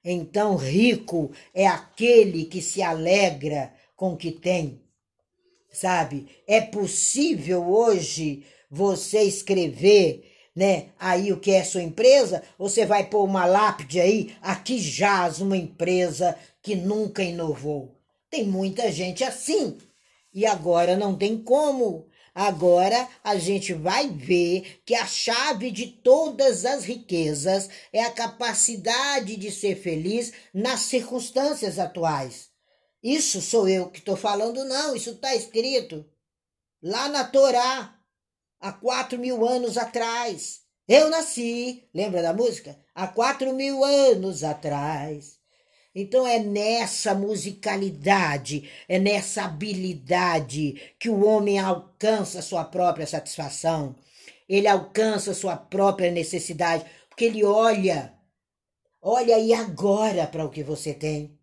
Então, 0.03 0.55
rico 0.55 1.31
é 1.53 1.67
aquele 1.67 2.45
que 2.45 2.61
se 2.61 2.81
alegra 2.81 3.73
com 3.95 4.13
o 4.13 4.17
que 4.17 4.31
tem. 4.31 4.81
Sabe? 5.71 6.27
É 6.47 6.61
possível 6.61 7.67
hoje 7.67 8.45
você 8.69 9.23
escrever, 9.23 10.32
né, 10.55 10.89
aí 10.99 11.31
o 11.31 11.39
que 11.39 11.51
é 11.51 11.63
sua 11.63 11.81
empresa, 11.81 12.43
você 12.57 12.85
vai 12.85 13.05
pôr 13.05 13.23
uma 13.23 13.45
lápide 13.45 13.99
aí, 13.99 14.35
aqui 14.41 14.77
jaz 14.77 15.41
uma 15.41 15.57
empresa 15.57 16.37
que 16.61 16.75
nunca 16.75 17.23
inovou. 17.23 17.95
Tem 18.29 18.45
muita 18.45 18.91
gente 18.91 19.23
assim. 19.23 19.77
E 20.33 20.45
agora 20.45 20.97
não 20.97 21.15
tem 21.15 21.37
como. 21.37 22.07
Agora 22.33 23.07
a 23.23 23.37
gente 23.37 23.73
vai 23.73 24.09
ver 24.09 24.81
que 24.83 24.95
a 24.95 25.05
chave 25.05 25.69
de 25.69 25.85
todas 25.85 26.65
as 26.65 26.83
riquezas 26.83 27.69
é 27.91 28.03
a 28.03 28.11
capacidade 28.11 29.35
de 29.35 29.51
ser 29.51 29.75
feliz 29.75 30.33
nas 30.51 30.81
circunstâncias 30.81 31.77
atuais. 31.77 32.49
Isso 33.03 33.39
sou 33.41 33.67
eu 33.67 33.89
que 33.89 33.99
estou 33.99 34.15
falando, 34.15 34.63
não, 34.65 34.95
isso 34.95 35.11
está 35.11 35.35
escrito 35.35 36.03
lá 36.81 37.07
na 37.07 37.23
Torá, 37.23 37.95
há 38.63 38.71
quatro 38.71 39.19
mil 39.19 39.45
anos 39.45 39.77
atrás. 39.77 40.61
Eu 40.87 41.09
nasci, 41.09 41.83
lembra 41.93 42.21
da 42.21 42.33
música? 42.33 42.77
Há 42.95 43.07
quatro 43.07 43.53
mil 43.53 43.83
anos 43.83 44.41
atrás. 44.43 45.37
Então 45.93 46.25
é 46.25 46.39
nessa 46.39 47.13
musicalidade, 47.13 48.69
é 48.87 48.97
nessa 48.97 49.43
habilidade 49.43 50.93
que 50.97 51.09
o 51.09 51.25
homem 51.25 51.59
alcança 51.59 52.41
sua 52.41 52.63
própria 52.63 53.05
satisfação. 53.05 53.95
Ele 54.47 54.67
alcança 54.67 55.33
sua 55.33 55.57
própria 55.57 56.09
necessidade, 56.09 56.85
porque 57.09 57.25
ele 57.25 57.43
olha, 57.43 58.13
olha 59.01 59.35
aí 59.35 59.53
agora 59.53 60.25
para 60.25 60.45
o 60.45 60.49
que 60.49 60.63
você 60.63 60.93
tem. 60.93 61.37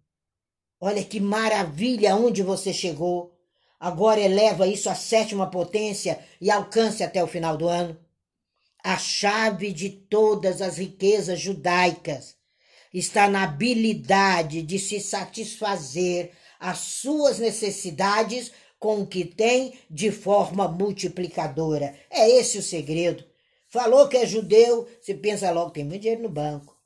Olha 0.81 1.05
que 1.05 1.21
maravilha 1.21 2.17
onde 2.17 2.43
você 2.43 2.73
chegou. 2.73 3.39
Agora 3.81 4.21
eleva 4.21 4.69
isso 4.69 4.91
à 4.91 4.95
sétima 4.95 5.51
potência 5.51 6.23
e 6.39 6.51
alcance 6.51 7.03
até 7.03 7.25
o 7.25 7.27
final 7.27 7.57
do 7.57 7.67
ano. 7.67 7.99
A 8.85 8.99
chave 8.99 9.73
de 9.73 9.89
todas 9.89 10.61
as 10.61 10.77
riquezas 10.77 11.41
judaicas 11.41 12.37
está 12.93 13.27
na 13.27 13.45
habilidade 13.45 14.61
de 14.63 14.79
se 14.79 15.01
satisfazer 15.01 16.33
as 16.59 16.79
suas 16.79 17.39
necessidades 17.39 18.53
com 18.79 19.01
o 19.01 19.07
que 19.07 19.25
tem 19.25 19.79
de 19.91 20.11
forma 20.13 20.69
multiplicadora. 20.69 21.95
É 22.11 22.29
esse 22.29 22.59
o 22.59 22.63
segredo. 22.63 23.25
Falou 23.69 24.09
que 24.09 24.17
é 24.17 24.27
judeu, 24.27 24.89
você 25.01 25.15
pensa 25.15 25.51
logo, 25.51 25.71
tem 25.71 25.85
muito 25.85 26.03
dinheiro 26.03 26.23
no 26.23 26.29
banco. 26.29 26.77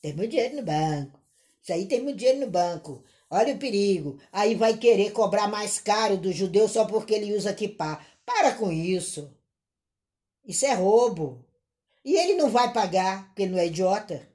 Tem 0.00 0.14
muito 0.14 0.30
dinheiro 0.30 0.56
no 0.56 0.62
banco. 0.62 1.20
Isso 1.62 1.72
aí 1.72 1.86
tem 1.86 2.00
muito 2.00 2.18
dinheiro 2.18 2.40
no 2.40 2.50
banco. 2.50 3.04
Olha 3.34 3.54
o 3.54 3.58
perigo. 3.58 4.18
Aí 4.30 4.54
vai 4.54 4.76
querer 4.76 5.10
cobrar 5.12 5.48
mais 5.48 5.78
caro 5.78 6.18
do 6.18 6.30
judeu 6.30 6.68
só 6.68 6.84
porque 6.84 7.14
ele 7.14 7.34
usa 7.34 7.54
kippah. 7.54 8.04
Para 8.26 8.52
com 8.52 8.70
isso. 8.70 9.34
Isso 10.46 10.66
é 10.66 10.74
roubo. 10.74 11.42
E 12.04 12.14
ele 12.14 12.34
não 12.34 12.50
vai 12.50 12.74
pagar, 12.74 13.28
porque 13.28 13.42
ele 13.42 13.52
não 13.52 13.58
é 13.58 13.68
idiota. 13.68 14.28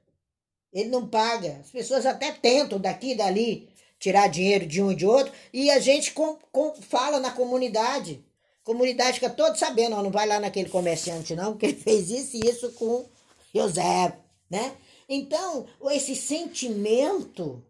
Ele 0.72 0.88
não 0.88 1.06
paga. 1.06 1.58
As 1.60 1.70
pessoas 1.70 2.06
até 2.06 2.32
tentam 2.32 2.80
daqui 2.80 3.12
e 3.12 3.14
dali 3.14 3.68
tirar 4.00 4.26
dinheiro 4.26 4.66
de 4.66 4.82
um 4.82 4.90
e 4.90 4.96
de 4.96 5.06
outro 5.06 5.32
e 5.52 5.70
a 5.70 5.78
gente 5.78 6.12
com, 6.12 6.36
com, 6.50 6.74
fala 6.82 7.20
na 7.20 7.30
comunidade. 7.30 8.24
Comunidade 8.64 9.14
fica 9.14 9.30
todo 9.30 9.56
sabendo, 9.56 9.94
ó, 9.94 10.02
não 10.02 10.10
vai 10.10 10.26
lá 10.26 10.40
naquele 10.40 10.68
comerciante 10.68 11.36
não, 11.36 11.52
porque 11.52 11.66
ele 11.66 11.76
fez 11.80 12.10
isso 12.10 12.36
e 12.36 12.48
isso 12.48 12.72
com 12.72 13.06
José, 13.54 14.18
né? 14.50 14.74
Então, 15.08 15.66
esse 15.90 16.16
sentimento 16.16 17.64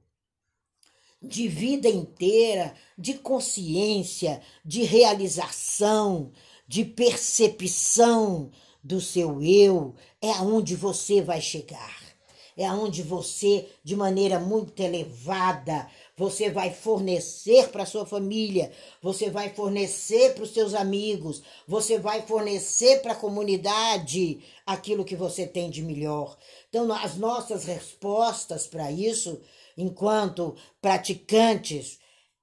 de 1.21 1.49
vida 1.49 1.89
inteira, 1.89 2.75
de 2.97 3.15
consciência, 3.15 4.41
de 4.65 4.83
realização, 4.83 6.33
de 6.67 6.85
percepção 6.85 8.51
do 8.83 9.01
seu 9.01 9.43
eu, 9.43 9.95
é 10.21 10.31
aonde 10.31 10.77
você 10.77 11.21
vai 11.21 11.41
chegar. 11.41 11.99
É 12.57 12.67
aonde 12.67 13.03
você, 13.03 13.69
de 13.85 13.95
maneira 13.95 14.41
muito 14.41 14.81
elevada, 14.81 15.89
você 16.19 16.51
vai 16.51 16.75
fornecer 16.75 17.69
para 17.69 17.87
sua 17.87 18.05
família, 18.05 18.73
você 19.01 19.31
vai 19.31 19.51
fornecer 19.51 20.35
para 20.35 20.43
os 20.43 20.51
seus 20.51 20.75
amigos, 20.75 21.43
você 21.67 21.97
vai 21.97 22.23
fornecer 22.23 23.01
para 23.01 23.13
a 23.13 23.17
comunidade 23.17 24.43
aquilo 24.67 25.05
que 25.05 25.15
você 25.15 25.47
tem 25.47 25.71
de 25.71 25.81
melhor. 25.81 26.37
Então, 26.69 26.93
as 26.93 27.17
nossas 27.17 27.65
respostas 27.65 28.67
para 28.67 28.91
isso, 28.91 29.41
enquanto 29.77 30.57
praticantes 30.83 32.01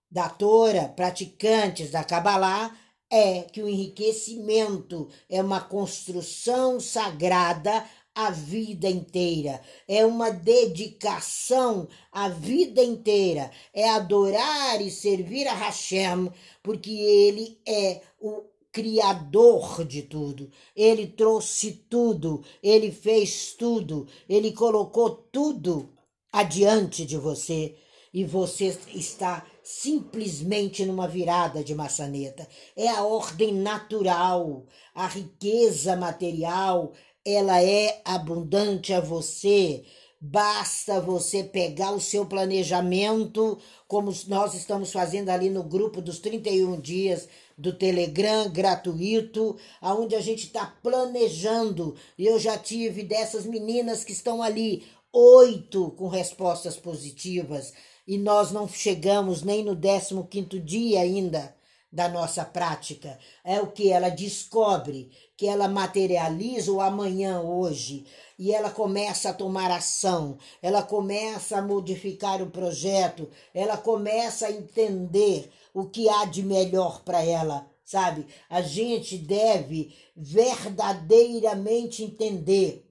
da 0.09 0.29
Torá, 0.29 0.87
praticantes 0.87 1.91
da 1.91 2.01
Kabbalah, 2.01 2.73
é 3.11 3.41
que 3.41 3.61
o 3.61 3.67
enriquecimento 3.67 5.09
é 5.29 5.41
uma 5.41 5.59
construção 5.59 6.79
sagrada 6.79 7.85
a 8.15 8.31
vida 8.31 8.89
inteira, 8.89 9.61
é 9.87 10.05
uma 10.05 10.31
dedicação 10.31 11.87
a 12.11 12.29
vida 12.29 12.81
inteira, 12.81 13.51
é 13.73 13.89
adorar 13.89 14.81
e 14.81 14.89
servir 14.89 15.45
a 15.47 15.53
Hashem, 15.53 16.31
porque 16.63 16.91
ele 16.91 17.59
é 17.67 18.01
o 18.19 18.43
criador 18.71 19.85
de 19.85 20.01
tudo. 20.01 20.49
Ele 20.75 21.07
trouxe 21.07 21.71
tudo, 21.89 22.43
ele 22.63 22.91
fez 22.91 23.53
tudo, 23.53 24.07
ele 24.27 24.53
colocou 24.53 25.09
tudo 25.09 25.89
adiante 26.31 27.05
de 27.05 27.17
você. 27.17 27.75
E 28.13 28.23
você 28.23 28.77
está 28.93 29.45
simplesmente 29.61 30.85
numa 30.85 31.07
virada 31.07 31.63
de 31.63 31.73
maçaneta. 31.73 32.47
É 32.75 32.87
a 32.87 33.03
ordem 33.03 33.53
natural, 33.53 34.65
a 34.93 35.07
riqueza 35.07 35.95
material 35.95 36.93
ela 37.25 37.61
é 37.61 38.01
abundante 38.05 38.93
a 38.93 38.99
você. 38.99 39.83
Basta 40.21 41.01
você 41.01 41.43
pegar 41.43 41.91
o 41.91 41.99
seu 41.99 42.25
planejamento, 42.25 43.57
como 43.87 44.13
nós 44.27 44.53
estamos 44.53 44.91
fazendo 44.91 45.29
ali 45.29 45.49
no 45.49 45.63
grupo 45.63 46.01
dos 46.01 46.19
31 46.19 46.79
dias 46.79 47.27
do 47.57 47.73
Telegram 47.73 48.49
gratuito, 48.49 49.57
aonde 49.81 50.15
a 50.15 50.21
gente 50.21 50.45
está 50.45 50.65
planejando. 50.65 51.95
Eu 52.17 52.39
já 52.39 52.57
tive 52.57 53.03
dessas 53.03 53.45
meninas 53.45 54.03
que 54.03 54.11
estão 54.11 54.41
ali, 54.41 54.83
oito 55.11 55.91
com 55.91 56.07
respostas 56.07 56.77
positivas, 56.77 57.73
e 58.07 58.17
nós 58.17 58.51
não 58.51 58.67
chegamos 58.67 59.41
nem 59.41 59.63
no 59.63 59.75
15 59.75 60.59
dia 60.59 61.01
ainda 61.01 61.55
da 61.95 62.09
nossa 62.09 62.43
prática. 62.43 63.17
É 63.43 63.61
o 63.61 63.71
que 63.71 63.89
ela 63.89 64.09
descobre, 64.09 65.09
que 65.37 65.47
ela 65.47 65.67
materializa 65.67 66.71
o 66.71 66.79
amanhã 66.79 67.41
hoje 67.41 68.05
e 68.37 68.53
ela 68.53 68.69
começa 68.69 69.29
a 69.29 69.33
tomar 69.33 69.71
ação, 69.71 70.37
ela 70.61 70.81
começa 70.81 71.57
a 71.57 71.61
modificar 71.61 72.41
o 72.41 72.49
projeto, 72.49 73.29
ela 73.53 73.77
começa 73.77 74.47
a 74.47 74.51
entender 74.51 75.51
o 75.73 75.85
que 75.85 76.07
há 76.09 76.25
de 76.25 76.43
melhor 76.43 77.01
para 77.03 77.23
ela, 77.23 77.69
sabe? 77.83 78.25
A 78.49 78.61
gente 78.61 79.17
deve 79.17 79.93
verdadeiramente 80.15 82.03
entender 82.03 82.85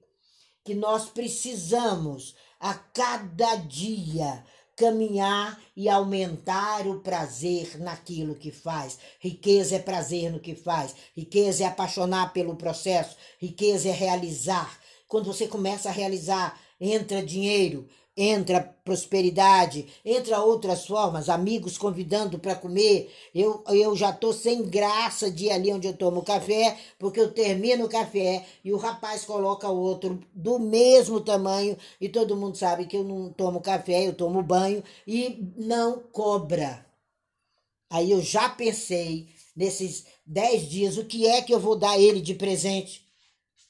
que 0.63 0.75
nós 0.75 1.09
precisamos 1.09 2.35
a 2.59 2.73
cada 2.73 3.55
dia 3.55 4.43
caminhar 4.75 5.59
e 5.75 5.87
aumentar 5.87 6.85
o 6.87 6.99
prazer 6.99 7.79
naquilo 7.79 8.35
que 8.35 8.51
faz. 8.51 8.97
Riqueza 9.19 9.75
é 9.75 9.79
prazer 9.79 10.31
no 10.31 10.39
que 10.39 10.53
faz, 10.53 10.95
riqueza 11.15 11.63
é 11.63 11.67
apaixonar 11.67 12.33
pelo 12.33 12.55
processo, 12.55 13.15
riqueza 13.39 13.89
é 13.89 13.91
realizar. 13.91 14.77
Quando 15.07 15.25
você 15.25 15.47
começa 15.47 15.89
a 15.89 15.93
realizar, 15.93 16.59
entra 16.79 17.23
dinheiro, 17.23 17.87
entra 18.17 18.61
prosperidade, 18.83 19.87
entra 20.05 20.39
outras 20.39 20.85
formas, 20.85 21.27
amigos 21.27 21.77
convidando 21.77 22.39
para 22.39 22.55
comer. 22.55 23.11
Eu, 23.33 23.63
eu 23.67 23.95
já 23.95 24.13
tô 24.13 24.31
sem 24.31 24.63
graça 24.63 25.29
de 25.29 25.45
ir 25.45 25.51
ali 25.51 25.73
onde 25.73 25.87
eu 25.87 25.97
tomo 25.97 26.23
café, 26.23 26.77
porque 26.97 27.19
eu 27.19 27.31
termino 27.31 27.85
o 27.85 27.89
café 27.89 28.45
e 28.63 28.71
o 28.71 28.77
rapaz 28.77 29.25
coloca 29.25 29.67
outro 29.67 30.19
do 30.33 30.57
mesmo 30.59 31.19
tamanho 31.19 31.77
e 31.99 32.07
todo 32.07 32.37
mundo 32.37 32.57
sabe 32.57 32.85
que 32.85 32.95
eu 32.95 33.03
não 33.03 33.33
tomo 33.33 33.59
café, 33.59 34.07
eu 34.07 34.13
tomo 34.13 34.41
banho 34.41 34.83
e 35.05 35.51
não 35.57 35.99
cobra. 36.11 36.85
Aí 37.89 38.11
eu 38.11 38.21
já 38.21 38.49
pensei 38.49 39.27
nesses 39.55 40.05
dez 40.25 40.69
dias 40.69 40.97
o 40.97 41.05
que 41.05 41.27
é 41.27 41.41
que 41.41 41.53
eu 41.53 41.59
vou 41.59 41.75
dar 41.75 41.99
ele 41.99 42.21
de 42.21 42.33
presente. 42.33 43.05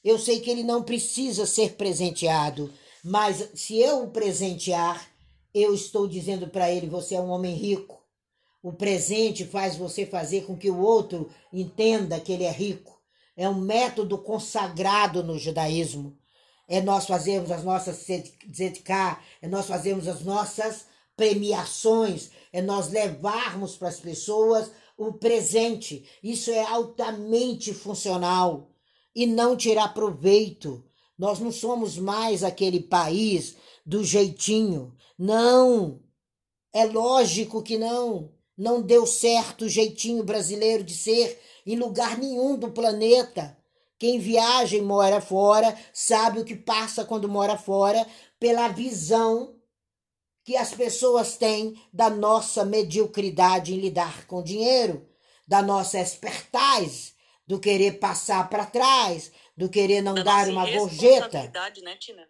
Eu 0.04 0.18
sei 0.20 0.38
que 0.38 0.48
ele 0.48 0.62
não 0.62 0.84
precisa 0.84 1.46
ser 1.46 1.72
presenteado 1.74 2.72
mas 3.08 3.50
se 3.54 3.78
eu 3.78 4.02
o 4.02 4.10
presentear, 4.10 5.08
eu 5.54 5.72
estou 5.72 6.08
dizendo 6.08 6.48
para 6.48 6.68
ele: 6.72 6.88
você 6.88 7.14
é 7.14 7.20
um 7.20 7.28
homem 7.28 7.54
rico. 7.54 8.02
O 8.60 8.72
presente 8.72 9.44
faz 9.44 9.76
você 9.76 10.04
fazer 10.04 10.44
com 10.44 10.56
que 10.56 10.68
o 10.68 10.80
outro 10.80 11.30
entenda 11.52 12.18
que 12.18 12.32
ele 12.32 12.42
é 12.42 12.50
rico. 12.50 13.00
É 13.36 13.48
um 13.48 13.60
método 13.60 14.18
consagrado 14.18 15.22
no 15.22 15.38
judaísmo. 15.38 16.18
É 16.66 16.80
nós 16.80 17.06
fazermos 17.06 17.52
as 17.52 17.62
nossas 17.62 18.04
zetkah, 18.52 19.22
é 19.40 19.46
nós 19.46 19.66
fazermos 19.66 20.08
as 20.08 20.22
nossas 20.22 20.86
premiações, 21.16 22.32
é 22.52 22.60
nós 22.60 22.90
levarmos 22.90 23.76
para 23.76 23.86
as 23.86 24.00
pessoas 24.00 24.72
o 24.98 25.12
presente. 25.12 26.10
Isso 26.24 26.50
é 26.50 26.64
altamente 26.64 27.72
funcional 27.72 28.68
e 29.14 29.26
não 29.26 29.56
tirar 29.56 29.94
proveito. 29.94 30.82
Nós 31.18 31.38
não 31.38 31.50
somos 31.50 31.98
mais 31.98 32.44
aquele 32.44 32.80
país 32.80 33.56
do 33.84 34.04
jeitinho. 34.04 34.94
Não! 35.18 36.00
É 36.72 36.84
lógico 36.84 37.62
que 37.62 37.78
não. 37.78 38.32
Não 38.56 38.82
deu 38.82 39.06
certo 39.06 39.64
o 39.64 39.68
jeitinho 39.68 40.22
brasileiro 40.22 40.82
de 40.84 40.94
ser 40.94 41.40
em 41.66 41.76
lugar 41.76 42.18
nenhum 42.18 42.56
do 42.56 42.70
planeta. 42.70 43.56
Quem 43.98 44.18
viaja 44.18 44.76
e 44.76 44.82
mora 44.82 45.20
fora 45.20 45.76
sabe 45.92 46.40
o 46.40 46.44
que 46.44 46.54
passa 46.54 47.04
quando 47.04 47.28
mora 47.28 47.56
fora 47.56 48.06
pela 48.38 48.68
visão 48.68 49.56
que 50.44 50.56
as 50.56 50.72
pessoas 50.72 51.36
têm 51.36 51.74
da 51.92 52.08
nossa 52.08 52.64
mediocridade 52.64 53.74
em 53.74 53.80
lidar 53.80 54.26
com 54.26 54.42
dinheiro, 54.42 55.04
da 55.46 55.60
nossa 55.60 55.98
expertise, 55.98 57.14
do 57.46 57.58
querer 57.58 57.98
passar 57.98 58.48
para 58.48 58.64
trás, 58.64 59.32
do 59.56 59.68
querer 59.68 60.02
não 60.02 60.14
da 60.14 60.22
dar 60.22 60.48
uma 60.48 60.70
gorjeta. 60.70 61.50
Né, 61.82 61.96
Tina? 61.96 62.28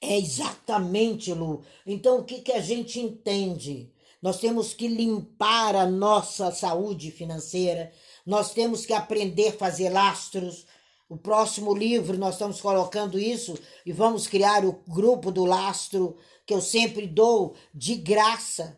É 0.00 0.16
exatamente, 0.16 1.32
Lu. 1.32 1.64
Então, 1.86 2.18
o 2.18 2.24
que, 2.24 2.40
que 2.40 2.52
a 2.52 2.60
gente 2.60 3.00
entende? 3.00 3.92
Nós 4.20 4.40
temos 4.40 4.74
que 4.74 4.88
limpar 4.88 5.76
a 5.76 5.86
nossa 5.86 6.50
saúde 6.50 7.10
financeira, 7.10 7.92
nós 8.26 8.52
temos 8.52 8.84
que 8.84 8.92
aprender 8.92 9.48
a 9.48 9.58
fazer 9.58 9.90
lastros. 9.90 10.66
O 11.08 11.16
próximo 11.16 11.74
livro 11.74 12.18
nós 12.18 12.34
estamos 12.34 12.60
colocando 12.60 13.18
isso 13.18 13.58
e 13.86 13.92
vamos 13.92 14.26
criar 14.26 14.64
o 14.64 14.82
grupo 14.86 15.30
do 15.30 15.44
lastro 15.44 16.18
que 16.44 16.52
eu 16.52 16.60
sempre 16.60 17.06
dou 17.06 17.54
de 17.72 17.94
graça. 17.94 18.76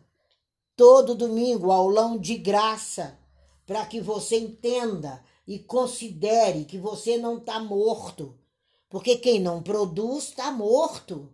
Todo 0.77 1.15
domingo, 1.15 1.73
aulão 1.73 2.19
de 2.19 2.37
graça, 2.37 3.19
para 3.67 3.85
que 3.87 4.01
você 4.01 4.37
entenda 4.37 5.23
e 5.50 5.59
considere 5.59 6.64
que 6.64 6.78
você 6.78 7.16
não 7.16 7.38
está 7.38 7.59
morto. 7.59 8.38
Porque 8.88 9.16
quem 9.16 9.40
não 9.40 9.61
produz 9.61 10.28
está 10.28 10.52
morto. 10.52 11.28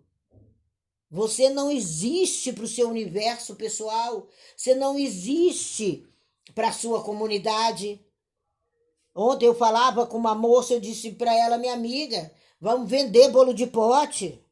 Você 1.11 1.50
não 1.50 1.70
existe 1.70 2.50
para 2.50 2.64
o 2.64 2.68
seu 2.68 2.88
universo 2.88 3.54
pessoal. 3.56 4.26
Você 4.56 4.75
não 4.75 4.99
existe 4.99 6.08
para 6.54 6.69
a 6.69 6.73
sua 6.73 7.02
comunidade. 7.02 8.00
Ontem 9.14 9.45
eu 9.45 9.54
falava 9.54 10.06
com 10.06 10.17
uma 10.17 10.34
moça, 10.34 10.73
eu 10.73 10.80
disse 10.80 11.12
para 11.12 11.34
ela, 11.34 11.58
minha 11.58 11.75
amiga, 11.75 12.32
vamos 12.58 12.88
vender 12.88 13.28
bolo 13.28 13.52
de 13.52 13.67
pote, 13.67 14.43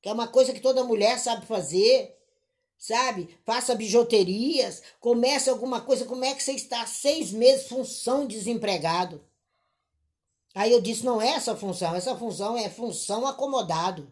que 0.00 0.08
é 0.08 0.12
uma 0.12 0.28
coisa 0.28 0.52
que 0.52 0.60
toda 0.60 0.84
mulher 0.84 1.18
sabe 1.18 1.46
fazer 1.46 2.16
sabe? 2.80 3.28
Faça 3.44 3.74
bijuterias, 3.74 4.82
comece 4.98 5.50
alguma 5.50 5.82
coisa. 5.82 6.06
Como 6.06 6.24
é 6.24 6.34
que 6.34 6.42
você 6.42 6.52
está 6.52 6.86
seis 6.86 7.30
meses 7.30 7.68
função 7.68 8.26
desempregado? 8.26 9.22
Aí 10.54 10.72
eu 10.72 10.80
disse, 10.80 11.04
não 11.04 11.20
é 11.20 11.28
essa 11.28 11.54
função, 11.54 11.94
essa 11.94 12.16
função 12.16 12.56
é 12.56 12.70
função 12.70 13.26
acomodado. 13.26 14.10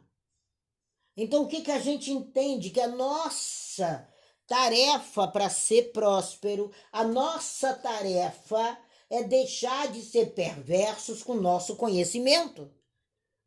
Então 1.16 1.42
o 1.42 1.48
que, 1.48 1.62
que 1.62 1.70
a 1.70 1.80
gente 1.80 2.12
entende? 2.12 2.70
Que 2.70 2.80
a 2.80 2.86
nossa 2.86 4.06
tarefa 4.46 5.26
para 5.26 5.48
ser 5.48 5.90
próspero, 5.90 6.70
a 6.92 7.02
nossa 7.02 7.72
tarefa 7.74 8.78
é 9.10 9.22
deixar 9.24 9.90
de 9.90 10.02
ser 10.02 10.34
perversos 10.34 11.22
com 11.22 11.32
o 11.32 11.40
nosso 11.40 11.74
conhecimento. 11.74 12.70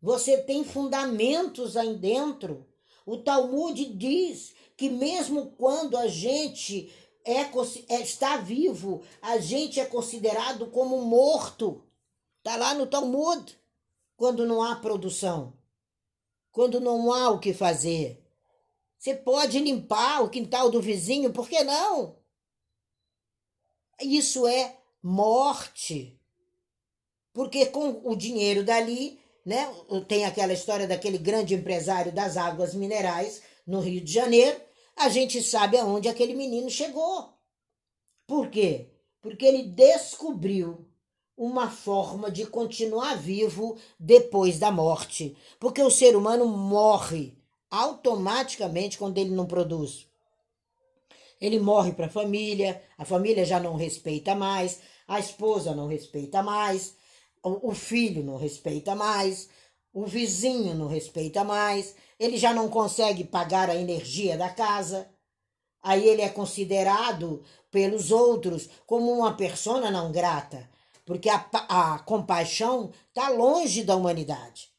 Você 0.02 0.38
tem 0.42 0.64
fundamentos 0.64 1.78
aí 1.78 1.96
dentro. 1.96 2.68
O 3.06 3.18
Talmud 3.18 3.86
diz 3.94 4.54
que 4.78 4.90
mesmo 4.90 5.52
quando 5.58 5.98
a 5.98 6.08
gente 6.08 6.92
é, 7.24 7.42
é, 7.42 8.02
está 8.02 8.38
vivo, 8.38 9.04
a 9.22 9.38
gente 9.38 9.80
é 9.80 9.86
considerado 9.86 10.68
como 10.68 11.02
morto. 11.02 11.84
Está 12.40 12.56
lá 12.56 12.74
no 12.74 12.88
Talmud, 12.88 13.58
quando 14.18 14.46
não 14.46 14.62
há 14.64 14.76
produção, 14.76 15.54
quando 16.52 16.80
não 16.80 17.14
há 17.14 17.30
o 17.30 17.40
que 17.40 17.54
fazer. 17.54 18.24
Você 18.98 19.16
pode 19.16 19.60
limpar 19.60 20.24
o 20.24 20.30
quintal 20.30 20.70
do 20.70 20.82
vizinho, 20.82 21.32
por 21.32 21.48
que 21.48 21.64
não? 21.64 22.16
Isso 24.00 24.48
é 24.48 24.78
morte. 25.02 26.20
Porque 27.34 27.68
com 27.68 28.02
o 28.04 28.16
dinheiro 28.16 28.64
dali, 28.64 29.21
né, 29.46 29.70
tem 30.08 30.26
aquela 30.26 30.54
história 30.54 30.88
daquele 30.88 31.18
grande 31.18 31.56
empresário 31.56 32.12
das 32.12 32.38
águas 32.38 32.74
minerais 32.74 33.42
no 33.66 33.80
Rio 33.80 34.02
de 34.02 34.12
Janeiro, 34.12 34.60
a 34.96 35.10
gente 35.10 35.42
sabe 35.42 35.78
aonde 35.78 36.08
aquele 36.08 36.34
menino 36.34 36.70
chegou. 36.70 37.34
Por 38.28 38.50
quê? 38.50 38.90
Porque 39.22 39.46
ele 39.46 39.64
descobriu 39.64 40.88
uma 41.36 41.70
forma 41.70 42.30
de 42.30 42.46
continuar 42.46 43.16
vivo 43.16 43.78
depois 44.00 44.60
da 44.60 44.72
morte. 44.72 45.36
Porque 45.60 45.82
o 45.82 45.90
ser 45.90 46.16
humano 46.16 46.46
morre 46.46 47.36
automaticamente 47.70 48.98
quando 48.98 49.18
ele 49.18 49.32
não 49.32 49.46
produz. 49.46 50.08
Ele 51.40 51.60
morre 51.60 51.94
para 51.94 52.06
a 52.06 52.10
família, 52.10 52.82
a 52.98 53.04
família 53.06 53.44
já 53.44 53.60
não 53.60 53.76
respeita 53.76 54.36
mais, 54.36 54.82
a 55.08 55.20
esposa 55.20 55.74
não 55.74 55.88
respeita 55.88 56.44
mais, 56.44 56.96
o 57.44 57.74
filho 57.74 58.24
não 58.24 58.38
respeita 58.38 58.96
mais, 58.96 59.50
o 59.94 60.06
vizinho 60.06 60.74
não 60.76 60.88
respeita 60.88 61.44
mais, 61.44 61.96
ele 62.20 62.38
já 62.38 62.54
não 62.54 62.70
consegue 62.70 63.24
pagar 63.24 63.70
a 63.70 63.76
energia 63.76 64.38
da 64.38 64.50
casa. 64.50 65.10
Aí 65.82 66.08
ele 66.08 66.22
é 66.22 66.30
considerado 66.30 67.44
pelos 67.72 68.12
outros 68.12 68.70
como 68.86 69.12
uma 69.12 69.36
persona 69.36 69.90
não 69.90 70.12
grata, 70.12 70.70
porque 71.06 71.30
a, 71.30 71.46
a 71.68 72.00
compaixão 72.00 72.92
está 73.10 73.30
longe 73.30 73.84
da 73.84 73.96
humanidade. 73.96 74.70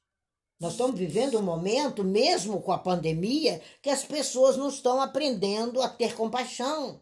Nós 0.60 0.72
estamos 0.72 0.96
vivendo 0.96 1.38
um 1.38 1.42
momento, 1.42 2.04
mesmo 2.04 2.62
com 2.62 2.70
a 2.70 2.78
pandemia, 2.78 3.60
que 3.82 3.90
as 3.90 4.04
pessoas 4.04 4.56
não 4.56 4.68
estão 4.68 5.00
aprendendo 5.00 5.82
a 5.82 5.88
ter 5.88 6.14
compaixão. 6.14 7.00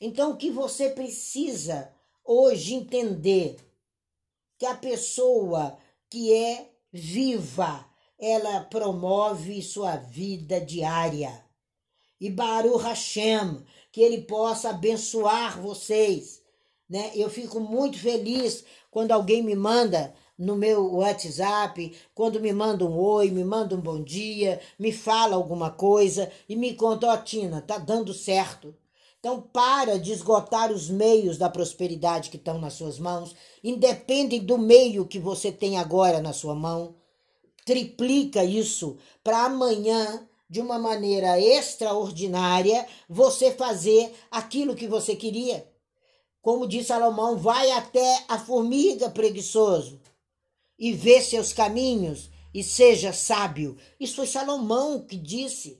Então, 0.00 0.32
o 0.32 0.36
que 0.36 0.50
você 0.50 0.90
precisa 0.90 1.92
hoje 2.24 2.74
entender 2.74 3.56
que 4.58 4.66
a 4.66 4.74
pessoa 4.74 5.78
que 6.10 6.34
é 6.34 6.70
viva, 6.92 7.86
ela 8.18 8.60
promove 8.62 9.62
sua 9.62 9.96
vida 9.96 10.60
diária. 10.60 11.44
E 12.20 12.28
Baruch 12.28 12.82
Hashem, 12.82 13.64
que 13.92 14.00
ele 14.00 14.22
possa 14.22 14.70
abençoar 14.70 15.60
vocês. 15.60 16.42
Né? 16.88 17.12
Eu 17.14 17.30
fico 17.30 17.60
muito 17.60 17.98
feliz 17.98 18.64
quando 18.90 19.12
alguém 19.12 19.42
me 19.42 19.54
manda 19.54 20.12
no 20.36 20.56
meu 20.56 20.94
WhatsApp, 20.94 21.96
quando 22.14 22.40
me 22.40 22.52
manda 22.52 22.84
um 22.84 22.96
oi, 22.96 23.30
me 23.30 23.44
manda 23.44 23.76
um 23.76 23.80
bom 23.80 24.02
dia, 24.02 24.60
me 24.78 24.92
fala 24.92 25.36
alguma 25.36 25.70
coisa 25.70 26.30
e 26.48 26.56
me 26.56 26.74
conta, 26.74 27.08
ó 27.08 27.14
oh, 27.14 27.18
Tina, 27.18 27.60
tá 27.60 27.76
dando 27.76 28.14
certo. 28.14 28.74
Então 29.18 29.40
para 29.40 29.98
de 29.98 30.12
esgotar 30.12 30.70
os 30.70 30.88
meios 30.88 31.38
da 31.38 31.50
prosperidade 31.50 32.30
que 32.30 32.36
estão 32.36 32.58
nas 32.58 32.74
suas 32.74 32.98
mãos, 32.98 33.34
independem 33.62 34.44
do 34.44 34.56
meio 34.56 35.06
que 35.06 35.18
você 35.18 35.50
tem 35.50 35.76
agora 35.76 36.20
na 36.20 36.32
sua 36.32 36.54
mão 36.54 36.94
triplica 37.68 38.42
isso 38.42 38.96
para 39.22 39.44
amanhã 39.44 40.26
de 40.48 40.58
uma 40.58 40.78
maneira 40.78 41.38
extraordinária 41.38 42.88
você 43.06 43.52
fazer 43.52 44.10
aquilo 44.30 44.74
que 44.74 44.88
você 44.88 45.14
queria. 45.14 45.70
Como 46.40 46.66
diz 46.66 46.86
Salomão, 46.86 47.36
vai 47.36 47.70
até 47.72 48.24
a 48.26 48.38
formiga 48.38 49.10
preguiçoso 49.10 50.00
e 50.78 50.94
vê 50.94 51.20
seus 51.20 51.52
caminhos 51.52 52.30
e 52.54 52.64
seja 52.64 53.12
sábio. 53.12 53.76
Isso 54.00 54.16
foi 54.16 54.26
Salomão 54.26 55.04
que 55.04 55.18
disse. 55.18 55.78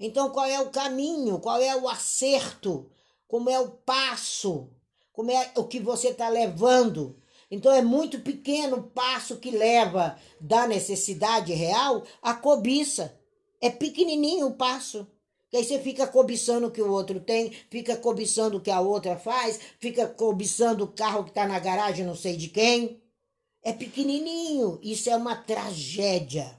Então, 0.00 0.30
qual 0.30 0.46
é 0.46 0.58
o 0.58 0.70
caminho? 0.70 1.38
Qual 1.38 1.60
é 1.60 1.76
o 1.76 1.86
acerto? 1.86 2.90
Como 3.28 3.50
é 3.50 3.60
o 3.60 3.68
passo? 3.68 4.70
Como 5.12 5.30
é 5.30 5.52
o 5.54 5.64
que 5.64 5.78
você 5.78 6.08
está 6.08 6.30
levando? 6.30 7.20
Então, 7.50 7.70
é 7.70 7.82
muito 7.82 8.20
pequeno 8.20 8.78
o 8.78 8.82
passo 8.84 9.36
que 9.36 9.50
leva 9.50 10.16
da 10.40 10.66
necessidade 10.66 11.52
real 11.52 12.02
à 12.22 12.32
cobiça. 12.32 13.14
É 13.60 13.68
pequenininho 13.68 14.46
o 14.46 14.54
passo. 14.54 15.06
Que 15.50 15.58
aí 15.58 15.64
você 15.64 15.78
fica 15.80 16.06
cobiçando 16.06 16.68
o 16.68 16.70
que 16.70 16.80
o 16.80 16.90
outro 16.90 17.20
tem, 17.20 17.50
fica 17.68 17.96
cobiçando 17.96 18.56
o 18.56 18.60
que 18.60 18.70
a 18.70 18.80
outra 18.80 19.18
faz, 19.18 19.58
fica 19.80 20.06
cobiçando 20.06 20.84
o 20.84 20.92
carro 20.92 21.24
que 21.24 21.30
está 21.30 21.46
na 21.46 21.58
garagem, 21.58 22.06
não 22.06 22.14
sei 22.14 22.36
de 22.36 22.48
quem. 22.48 23.02
É 23.62 23.72
pequenininho. 23.72 24.78
Isso 24.80 25.10
é 25.10 25.16
uma 25.16 25.34
tragédia 25.34 26.58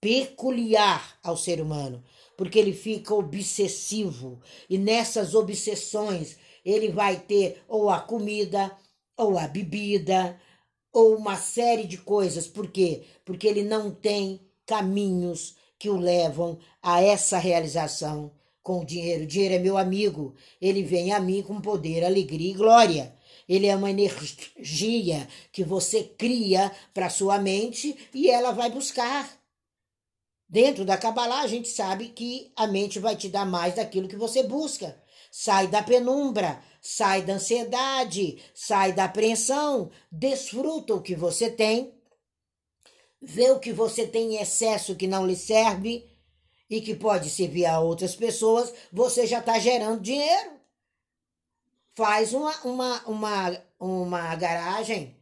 peculiar 0.00 1.18
ao 1.22 1.36
ser 1.36 1.60
humano, 1.60 2.02
porque 2.38 2.56
ele 2.56 2.72
fica 2.72 3.12
obsessivo 3.12 4.40
e 4.70 4.78
nessas 4.78 5.34
obsessões 5.34 6.36
ele 6.64 6.88
vai 6.88 7.18
ter 7.18 7.64
ou 7.66 7.90
a 7.90 7.98
comida, 7.98 8.70
ou 9.16 9.36
a 9.36 9.48
bebida, 9.48 10.40
ou 10.92 11.16
uma 11.16 11.34
série 11.34 11.84
de 11.84 11.98
coisas. 11.98 12.46
Por 12.46 12.70
quê? 12.70 13.02
Porque 13.24 13.48
ele 13.48 13.64
não 13.64 13.90
tem 13.90 14.40
caminhos 14.64 15.56
que 15.76 15.90
o 15.90 15.96
levam 15.96 16.60
a 16.80 17.02
essa 17.02 17.38
realização 17.38 18.30
com 18.62 18.82
o 18.82 18.86
dinheiro. 18.86 19.24
O 19.24 19.26
dinheiro 19.26 19.54
é 19.54 19.58
meu 19.58 19.76
amigo, 19.76 20.36
ele 20.60 20.84
vem 20.84 21.12
a 21.12 21.18
mim 21.18 21.42
com 21.42 21.60
poder, 21.60 22.04
alegria 22.04 22.52
e 22.52 22.54
glória. 22.54 23.16
Ele 23.48 23.66
é 23.66 23.74
uma 23.74 23.90
energia 23.90 25.26
que 25.50 25.64
você 25.64 26.04
cria 26.04 26.70
para 26.94 27.10
sua 27.10 27.36
mente 27.40 27.96
e 28.14 28.30
ela 28.30 28.52
vai 28.52 28.70
buscar. 28.70 29.37
Dentro 30.48 30.84
da 30.84 30.96
Kabbalah, 30.96 31.42
a 31.42 31.46
gente 31.46 31.68
sabe 31.68 32.08
que 32.08 32.50
a 32.56 32.66
mente 32.66 32.98
vai 32.98 33.14
te 33.14 33.28
dar 33.28 33.44
mais 33.44 33.74
daquilo 33.74 34.08
que 34.08 34.16
você 34.16 34.42
busca. 34.42 34.98
Sai 35.30 35.68
da 35.68 35.82
penumbra, 35.82 36.62
sai 36.80 37.22
da 37.22 37.34
ansiedade, 37.34 38.42
sai 38.54 38.94
da 38.94 39.04
apreensão, 39.04 39.90
desfruta 40.10 40.94
o 40.94 41.02
que 41.02 41.14
você 41.14 41.50
tem. 41.50 41.92
Vê 43.20 43.50
o 43.50 43.58
que 43.58 43.72
você 43.72 44.06
tem 44.06 44.36
em 44.36 44.40
excesso 44.40 44.96
que 44.96 45.06
não 45.06 45.26
lhe 45.26 45.36
serve 45.36 46.08
e 46.70 46.80
que 46.80 46.94
pode 46.94 47.30
servir 47.30 47.66
a 47.66 47.80
outras 47.80 48.14
pessoas, 48.14 48.72
você 48.92 49.26
já 49.26 49.38
está 49.38 49.58
gerando 49.58 50.00
dinheiro. 50.00 50.52
Faz 51.94 52.32
uma, 52.32 52.54
uma, 52.62 53.02
uma, 53.06 53.62
uma 53.80 54.36
garagem, 54.36 55.16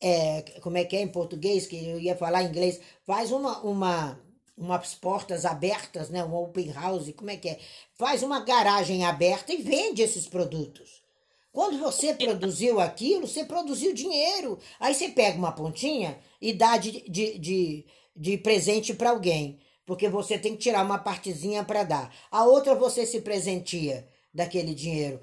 é, 0.00 0.42
como 0.60 0.76
é 0.76 0.84
que 0.84 0.96
é 0.96 1.00
em 1.00 1.08
português, 1.08 1.66
que 1.66 1.76
eu 1.76 1.98
ia 1.98 2.16
falar 2.16 2.42
em 2.42 2.48
inglês, 2.48 2.80
faz 3.06 3.32
uma, 3.32 3.60
uma, 3.60 4.20
umas 4.60 4.94
portas 4.94 5.46
abertas, 5.46 6.10
né, 6.10 6.22
um 6.22 6.34
open 6.34 6.70
house, 6.70 7.10
como 7.16 7.30
é 7.30 7.36
que 7.36 7.48
é? 7.48 7.58
Faz 7.94 8.22
uma 8.22 8.40
garagem 8.40 9.04
aberta 9.04 9.52
e 9.52 9.62
vende 9.62 10.02
esses 10.02 10.28
produtos. 10.28 11.02
Quando 11.50 11.78
você 11.78 12.14
produziu 12.14 12.78
aquilo, 12.78 13.26
você 13.26 13.44
produziu 13.44 13.94
dinheiro. 13.94 14.58
Aí 14.78 14.94
você 14.94 15.08
pega 15.08 15.38
uma 15.38 15.50
pontinha 15.50 16.18
e 16.40 16.52
dá 16.52 16.76
de, 16.76 17.08
de, 17.08 17.38
de, 17.38 17.86
de 18.14 18.38
presente 18.38 18.94
para 18.94 19.10
alguém, 19.10 19.58
porque 19.84 20.08
você 20.08 20.38
tem 20.38 20.52
que 20.52 20.62
tirar 20.62 20.84
uma 20.84 20.98
partezinha 20.98 21.64
para 21.64 21.82
dar. 21.82 22.14
A 22.30 22.44
outra 22.44 22.74
você 22.74 23.04
se 23.04 23.22
presentia 23.22 24.06
daquele 24.32 24.74
dinheiro. 24.74 25.20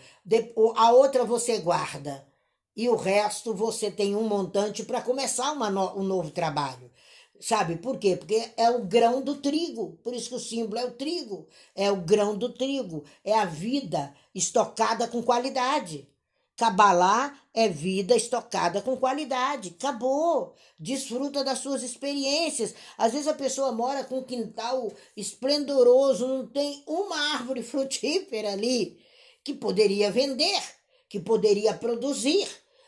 A 0.76 0.92
outra 0.92 1.24
você 1.24 1.60
guarda. 1.60 2.28
E 2.76 2.90
o 2.90 2.96
resto 2.96 3.54
você 3.54 3.90
tem 3.90 4.16
um 4.16 4.28
montante 4.28 4.84
para 4.84 5.02
começar 5.02 5.52
uma 5.52 5.70
no, 5.70 5.98
um 5.98 6.04
novo 6.04 6.32
trabalho. 6.32 6.92
Sabe 7.40 7.78
por 7.78 7.98
quê? 8.00 8.16
Porque 8.18 8.52
é 8.58 8.70
o 8.70 8.84
grão 8.84 9.22
do 9.22 9.36
trigo. 9.36 10.00
Por 10.04 10.14
isso 10.14 10.30
que 10.30 10.36
o 10.36 10.40
símbolo 10.40 10.80
é 10.80 10.86
o 10.86 10.92
trigo. 10.92 11.48
É 11.76 11.92
o 11.92 11.98
grão 11.98 12.38
do 12.38 12.50
trigo. 12.50 13.04
É 13.24 13.34
a 13.34 13.46
vida 13.46 14.14
estocada 14.34 15.08
com 15.08 15.22
qualidade. 15.22 16.08
Cabalá 16.56 17.40
é 17.54 17.70
vida 17.70 18.16
estocada 18.16 18.82
com 18.82 18.98
qualidade. 18.98 19.76
Acabou. 19.78 20.56
Desfruta 20.80 21.44
das 21.44 21.60
suas 21.60 21.84
experiências. 21.84 22.74
Às 22.98 23.14
vezes 23.14 23.28
a 23.28 23.34
pessoa 23.34 23.72
mora 23.72 24.04
com 24.04 24.20
um 24.20 24.24
quintal 24.24 24.92
esplendoroso, 25.16 26.28
não 26.28 26.48
tem 26.48 26.84
uma 26.88 27.34
árvore 27.34 27.62
frutífera 27.64 28.54
ali 28.54 28.98
que 29.44 29.54
poderia 29.54 30.12
vender, 30.12 30.62
que 31.08 31.20
poderia 31.20 31.74
produzir. 31.74 32.48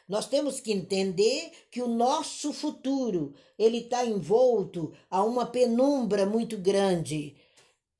Nós 0.10 0.26
temos 0.26 0.60
que 0.60 0.72
entender 0.72 1.52
que 1.70 1.84
o 1.84 1.88
nosso 1.88 2.52
futuro 2.52 3.36
ele 3.60 3.78
está 3.78 4.04
envolto 4.04 4.92
a 5.10 5.24
uma 5.24 5.46
penumbra 5.46 6.26
muito 6.26 6.58
grande. 6.58 7.36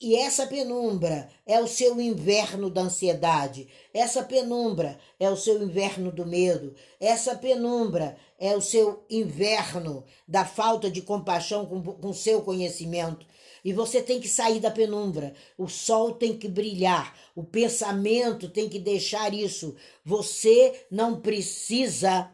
E 0.02 0.16
essa 0.16 0.48
penumbra 0.48 1.30
é 1.46 1.60
o 1.60 1.68
seu 1.68 2.00
inverno 2.00 2.70
da 2.70 2.82
ansiedade, 2.82 3.68
essa 3.94 4.24
penumbra 4.24 4.98
é 5.20 5.30
o 5.30 5.36
seu 5.36 5.62
inverno 5.62 6.10
do 6.10 6.26
medo, 6.26 6.74
essa 7.02 7.36
penumbra 7.36 8.18
é 8.40 8.56
o 8.56 8.62
seu 8.62 9.04
inverno 9.10 10.06
da 10.26 10.46
falta 10.46 10.90
de 10.90 11.02
compaixão 11.02 11.66
com, 11.66 11.84
com 11.84 12.14
seu 12.14 12.42
conhecimento. 12.42 13.28
E 13.64 13.74
você 13.74 14.02
tem 14.02 14.20
que 14.20 14.28
sair 14.28 14.60
da 14.60 14.72
penumbra, 14.72 15.34
o 15.58 15.68
sol 15.68 16.14
tem 16.14 16.38
que 16.38 16.48
brilhar, 16.48 17.16
o 17.36 17.44
pensamento 17.44 18.50
tem 18.50 18.70
que 18.70 18.80
deixar 18.80 19.34
isso. 19.34 19.76
Você 20.04 20.86
não 20.90 21.20
precisa 21.20 22.32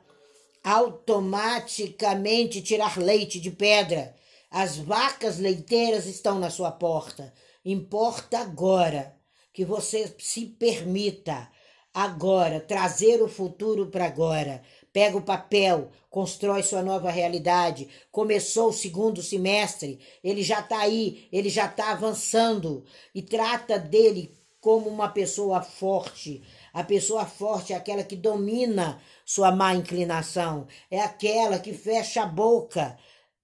automaticamente 0.64 2.62
tirar 2.62 2.98
leite 2.98 3.40
de 3.40 3.52
pedra. 3.52 4.16
As 4.50 4.78
vacas 4.78 5.38
leiteiras 5.38 6.06
estão 6.06 6.40
na 6.40 6.50
sua 6.50 6.72
porta. 6.72 7.34
Importa 7.64 8.40
agora 8.40 9.16
que 9.54 9.64
você 9.64 10.14
se 10.18 10.46
permita 10.46 11.50
agora 11.94 12.60
trazer 12.60 13.22
o 13.22 13.30
futuro 13.30 13.88
para 13.88 14.06
agora. 14.06 14.62
Pega 14.96 15.18
o 15.18 15.22
papel, 15.22 15.92
constrói 16.10 16.64
sua 16.64 16.82
nova 16.82 17.12
realidade. 17.12 17.90
Começou 18.14 18.70
o 18.70 18.74
segundo 18.74 19.22
semestre, 19.22 20.00
ele 20.24 20.42
já 20.42 20.62
está 20.62 20.80
aí, 20.80 21.28
ele 21.34 21.50
já 21.50 21.66
está 21.66 21.92
avançando 21.92 22.86
e 23.14 23.22
trata 23.22 23.78
dele 23.78 24.32
como 24.62 24.90
uma 24.90 25.10
pessoa 25.10 25.62
forte. 25.62 26.42
A 26.72 26.82
pessoa 26.82 27.26
forte 27.26 27.74
é 27.74 27.76
aquela 27.76 28.06
que 28.06 28.16
domina 28.16 29.02
sua 29.26 29.54
má 29.54 29.76
inclinação, 29.76 30.66
é 30.90 31.02
aquela 31.02 31.60
que 31.60 31.74
fecha 31.74 32.24
a 32.24 32.26
boca 32.26 32.98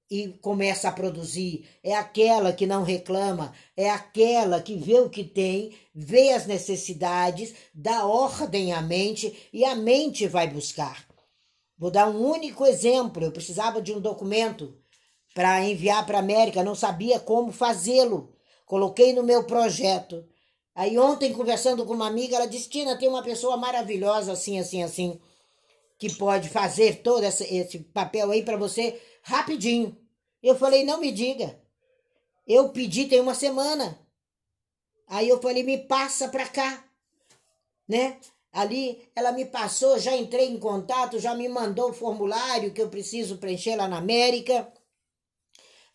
e 0.10 0.30
começa 0.42 0.88
a 0.88 0.94
produzir, 0.94 1.68
é 1.84 1.94
aquela 1.94 2.54
que 2.54 2.66
não 2.66 2.84
reclama, 2.84 3.52
é 3.76 3.90
aquela 3.90 4.62
que 4.62 4.78
vê 4.78 5.02
o 5.02 5.10
que 5.10 5.26
tem, 5.26 5.76
vê 5.94 6.32
as 6.32 6.46
necessidades, 6.46 7.54
dá 7.74 8.06
ordem 8.06 8.72
à 8.72 8.82
mente 8.82 9.50
e 9.52 9.66
a 9.66 9.76
mente 9.76 10.30
vai 10.30 10.48
buscar. 10.50 11.11
Vou 11.82 11.90
dar 11.90 12.08
um 12.08 12.24
único 12.24 12.64
exemplo. 12.64 13.24
Eu 13.24 13.32
precisava 13.32 13.82
de 13.82 13.92
um 13.92 14.00
documento 14.00 14.78
para 15.34 15.66
enviar 15.66 16.06
para 16.06 16.20
a 16.20 16.22
América, 16.22 16.64
não 16.64 16.76
sabia 16.76 17.20
como 17.20 17.52
fazê-lo. 17.52 18.36
Coloquei 18.68 19.14
no 19.14 19.24
meu 19.24 19.46
projeto. 19.46 20.24
Aí 20.76 21.00
ontem, 21.00 21.34
conversando 21.34 21.84
com 21.84 21.96
uma 21.96 22.06
amiga, 22.06 22.36
ela 22.36 22.46
disse: 22.46 22.70
Tina, 22.70 22.96
tem 23.00 23.10
uma 23.10 23.24
pessoa 23.24 23.58
maravilhosa 23.58 24.34
assim, 24.34 24.60
assim, 24.60 24.84
assim, 24.84 25.20
que 25.98 26.14
pode 26.14 26.50
fazer 26.50 27.02
todo 27.02 27.24
esse, 27.24 27.52
esse 27.52 27.80
papel 27.80 28.30
aí 28.30 28.44
para 28.44 28.58
você 28.58 29.02
rapidinho. 29.24 29.98
Eu 30.44 30.56
falei, 30.56 30.84
não 30.84 31.00
me 31.00 31.12
diga. 31.12 31.60
Eu 32.48 32.70
pedi 32.70 33.06
tem 33.06 33.20
uma 33.20 33.34
semana. 33.34 34.00
Aí 35.08 35.28
eu 35.28 35.42
falei, 35.42 35.64
me 35.64 35.80
passa 35.80 36.30
para 36.30 36.48
cá, 36.48 36.86
né? 37.88 38.20
Ali 38.52 39.08
ela 39.16 39.32
me 39.32 39.46
passou, 39.46 39.98
já 39.98 40.16
entrei 40.16 40.50
em 40.50 40.60
contato, 40.60 41.20
já 41.20 41.34
me 41.34 41.48
mandou 41.48 41.92
o 41.92 41.94
formulário 41.94 42.74
que 42.74 42.82
eu 42.82 42.90
preciso 42.90 43.38
preencher 43.38 43.76
lá 43.76 43.88
na 43.88 43.98
América 43.98 44.68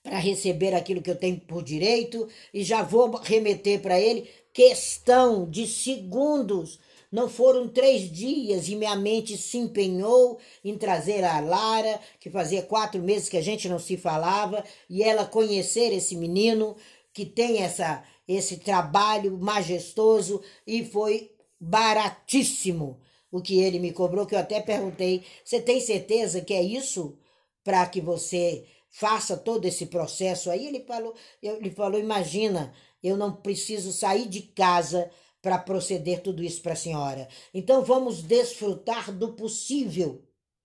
para 0.03 0.19
receber 0.19 0.73
aquilo 0.73 1.03
que 1.03 1.11
eu 1.11 1.19
tenho 1.19 1.39
por 1.41 1.63
direito 1.63 2.29
e 2.55 2.63
já 2.63 2.83
vou 2.83 3.11
remeter 3.17 3.83
para 3.83 4.01
ele. 4.01 4.31
Questão 4.55 5.51
de 5.51 5.67
segundos. 5.67 6.79
Não 7.11 7.29
foram 7.29 7.69
três 7.69 8.11
dias 8.11 8.69
e 8.69 8.77
minha 8.77 8.97
mente 8.97 9.37
se 9.37 9.59
empenhou 9.59 10.39
em 10.65 10.77
trazer 10.79 11.25
a 11.25 11.41
Lara, 11.41 12.01
que 12.19 12.31
fazia 12.31 12.63
quatro 12.63 13.03
meses 13.03 13.29
que 13.29 13.37
a 13.37 13.43
gente 13.43 13.69
não 13.69 13.79
se 13.79 13.97
falava, 13.97 14.65
e 14.89 15.03
ela 15.03 15.25
conhecer 15.25 15.93
esse 15.93 16.17
menino 16.17 16.77
que 17.13 17.25
tem 17.25 17.63
essa, 17.63 18.03
esse 18.27 18.59
trabalho 18.59 19.39
majestoso 19.39 20.43
e 20.67 20.85
foi 20.85 21.36
baratíssimo 21.61 23.01
o 23.31 23.43
que 23.43 23.61
ele 23.61 23.79
me 23.79 23.93
cobrou, 23.93 24.27
que 24.27 24.35
eu 24.35 24.39
até 24.39 24.61
perguntei: 24.61 25.25
você 25.45 25.61
tem 25.61 25.81
certeza 25.81 26.41
que 26.41 26.55
é 26.55 26.63
isso 26.63 27.19
para 27.63 27.87
que 27.87 28.01
você 28.01 28.67
faça 28.89 29.37
todo 29.37 29.67
esse 29.67 29.87
processo 29.87 30.51
aí. 30.51 30.67
Ele 30.67 30.81
falou, 30.81 31.15
ele 31.43 31.71
falou, 31.71 32.01
imagina, 32.01 32.73
eu 33.03 33.17
não 33.17 33.33
preciso 33.33 33.93
sair 33.93 34.27
de 34.27 34.43
casa 34.43 35.11
para 35.43 35.59
proceder 35.59 36.23
tudo 36.23 36.43
isso 36.43 36.63
para 36.63 36.73
a 36.73 36.77
senhora. 36.77 37.29
Então 37.53 37.85
vamos 37.85 38.23
desfrutar 38.23 39.13
do 39.13 39.35
possível, 39.35 40.25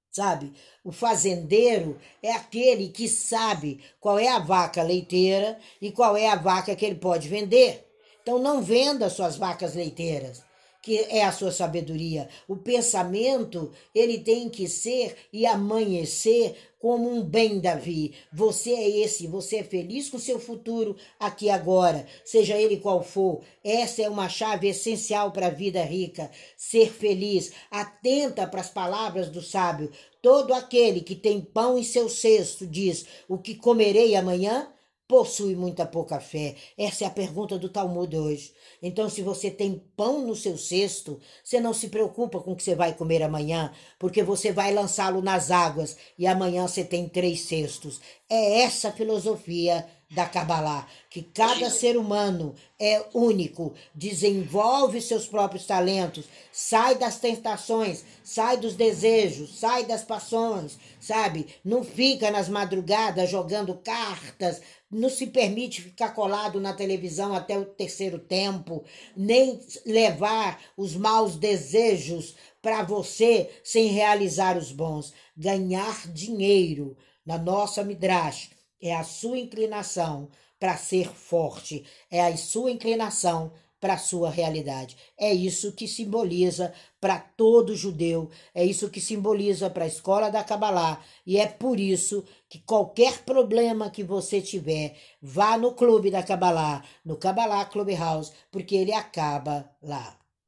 sabe? 0.10 0.54
O 0.84 0.92
fazendeiro 0.92 2.00
é 2.24 2.32
aquele 2.32 2.90
que 2.90 3.08
sabe 3.08 3.84
qual 4.00 4.18
é 4.18 4.30
a 4.30 4.40
vaca 4.40 4.82
leiteira 4.82 5.60
e 5.82 5.92
qual 5.92 6.16
é 6.16 6.28
a 6.28 6.36
vaca 6.36 6.76
que 6.76 6.86
ele 6.86 6.96
pode 6.96 7.28
vender. 7.28 7.88
Então 8.22 8.40
não 8.40 8.62
venda 8.62 9.10
suas 9.10 9.36
vacas 9.36 9.76
leiteiras 9.76 10.44
que 10.82 10.98
é 10.98 11.24
a 11.24 11.32
sua 11.32 11.52
sabedoria. 11.52 12.28
O 12.48 12.56
pensamento, 12.58 13.72
ele 13.94 14.20
tem 14.20 14.50
que 14.50 14.67
ser 14.67 15.15
e 15.32 15.46
amanhecer 15.46 16.56
como 16.80 17.08
um 17.08 17.22
bem, 17.22 17.60
Davi. 17.60 18.15
Você 18.34 18.72
é 18.72 18.89
esse, 18.89 19.28
você 19.28 19.58
é 19.58 19.63
feliz 19.63 20.10
com 20.10 20.17
seu 20.17 20.39
futuro 20.39 20.96
aqui 21.20 21.50
agora, 21.50 22.08
seja 22.26 22.58
ele 22.58 22.78
qual 22.78 23.04
for. 23.04 23.41
Essa 23.63 24.02
é 24.02 24.10
uma 24.10 24.28
chave 24.28 24.67
essencial 24.67 25.32
para 25.32 25.48
a 25.48 25.52
vida 25.52 25.84
rica. 25.84 26.32
Ser 26.58 26.91
feliz, 26.91 27.52
atenta 27.70 28.48
para 28.48 28.62
as 28.62 28.70
palavras 28.70 29.30
do 29.30 29.41
sábio. 29.41 29.91
Todo 30.22 30.54
aquele 30.54 31.02
que 31.02 31.15
tem 31.15 31.39
pão 31.39 31.78
em 31.78 31.84
seu 31.84 32.10
cesto 32.10 32.65
diz: 32.65 33.06
O 33.30 33.38
que 33.38 33.54
comerei 33.54 34.15
amanhã? 34.15 34.67
Possui 35.12 35.58
muita 35.58 35.86
pouca 35.86 36.21
fé? 36.21 36.56
Essa 36.78 37.04
é 37.04 37.08
a 37.08 37.12
pergunta 37.12 37.60
do 37.60 37.67
Talmud 37.67 38.15
hoje. 38.15 38.54
Então, 38.82 39.10
se 39.10 39.21
você 39.21 39.52
tem 39.52 39.84
pão 39.97 40.26
no 40.26 40.38
seu 40.38 40.58
cesto, 40.58 41.19
você 41.43 41.60
não 41.60 41.74
se 41.74 41.89
preocupa 41.89 42.39
com 42.39 42.54
o 42.54 42.56
que 42.56 42.63
você 42.63 42.76
vai 42.76 42.93
comer 42.93 43.21
amanhã, 43.21 43.74
porque 44.00 44.24
você 44.24 44.54
vai 44.54 44.74
lançá-lo 44.74 45.21
nas 45.21 45.52
águas 45.52 45.97
e 46.17 46.26
amanhã 46.26 46.65
você 46.65 46.86
tem 46.86 47.10
três 47.10 47.41
cestos. 47.41 48.00
É 48.30 48.62
essa 48.62 48.88
a 48.88 48.93
filosofia 48.93 49.86
da 50.12 50.26
Kabbalah, 50.26 50.88
que 51.10 51.21
cada 51.21 51.69
ser 51.69 51.95
humano 51.95 52.54
é 52.78 53.02
único, 53.13 53.74
desenvolve 53.95 55.02
seus 55.02 55.26
próprios 55.26 55.65
talentos, 55.65 56.26
sai 56.52 56.95
das 56.95 57.17
tentações, 57.17 58.04
sai 58.21 58.58
dos 58.58 58.76
desejos, 58.76 59.58
sai 59.58 59.86
das 59.86 60.04
paixões, 60.04 60.78
sabe? 61.00 61.47
Não 61.63 61.82
fica 61.82 62.30
nas 62.30 62.50
madrugadas 62.50 63.30
jogando 63.30 63.74
cartas, 63.76 64.62
não 64.92 65.10
se 65.10 65.28
permite 65.28 65.82
ficar 65.82 66.10
colado 66.10 66.60
na 66.60 66.74
televisão 66.74 67.34
até 67.34 67.58
o 67.58 67.66
terceiro 67.66 68.20
tempo, 68.20 68.84
nem 69.16 69.60
levar 69.86 70.62
os 70.76 70.96
maus 70.96 71.38
desejos 71.38 72.36
para 72.62 72.84
você 72.84 73.50
sem 73.64 73.88
realizar 73.88 74.58
os 74.58 74.72
bons. 74.72 75.14
Ganhar 75.36 76.08
dinheiro 76.12 76.98
na 77.26 77.38
nossa 77.38 77.84
Midrash 77.84 78.52
é 78.82 78.96
a 78.96 79.04
sua 79.04 79.38
inclinação 79.38 80.30
para 80.60 80.78
ser 80.78 81.10
forte, 81.10 81.86
é 82.10 82.22
a 82.22 82.36
sua 82.38 82.70
inclinação 82.70 83.52
para 83.82 83.96
a 83.96 83.98
sua 83.98 84.30
realidade. 84.30 84.96
É 85.17 85.34
isso 85.34 85.74
que 85.74 85.88
simboliza 85.88 86.72
para 87.02 87.17
todo 87.17 87.76
judeu, 87.76 88.30
é 88.54 88.63
isso 88.63 88.89
que 88.91 89.02
simboliza 89.02 89.72
para 89.72 89.86
a 89.86 89.88
escola 89.88 90.30
da 90.30 90.44
Kabbalah, 90.44 91.04
e 91.26 91.38
é 91.38 91.48
por 91.48 91.80
isso 91.80 92.24
que 92.48 92.60
qualquer 92.60 93.24
problema 93.24 93.89
que 93.89 94.04
você 94.04 94.39
tiver, 94.39 94.96
vá 95.20 95.58
no 95.58 95.74
clube 95.74 96.12
da 96.12 96.22
Kabbalah, 96.22 96.84
no 97.04 97.17
Kabbalah 97.17 97.65
Clubhouse, 97.65 98.32
porque 98.52 98.76
ele 98.76 98.94
acaba 98.94 99.67
lá. 99.82 100.21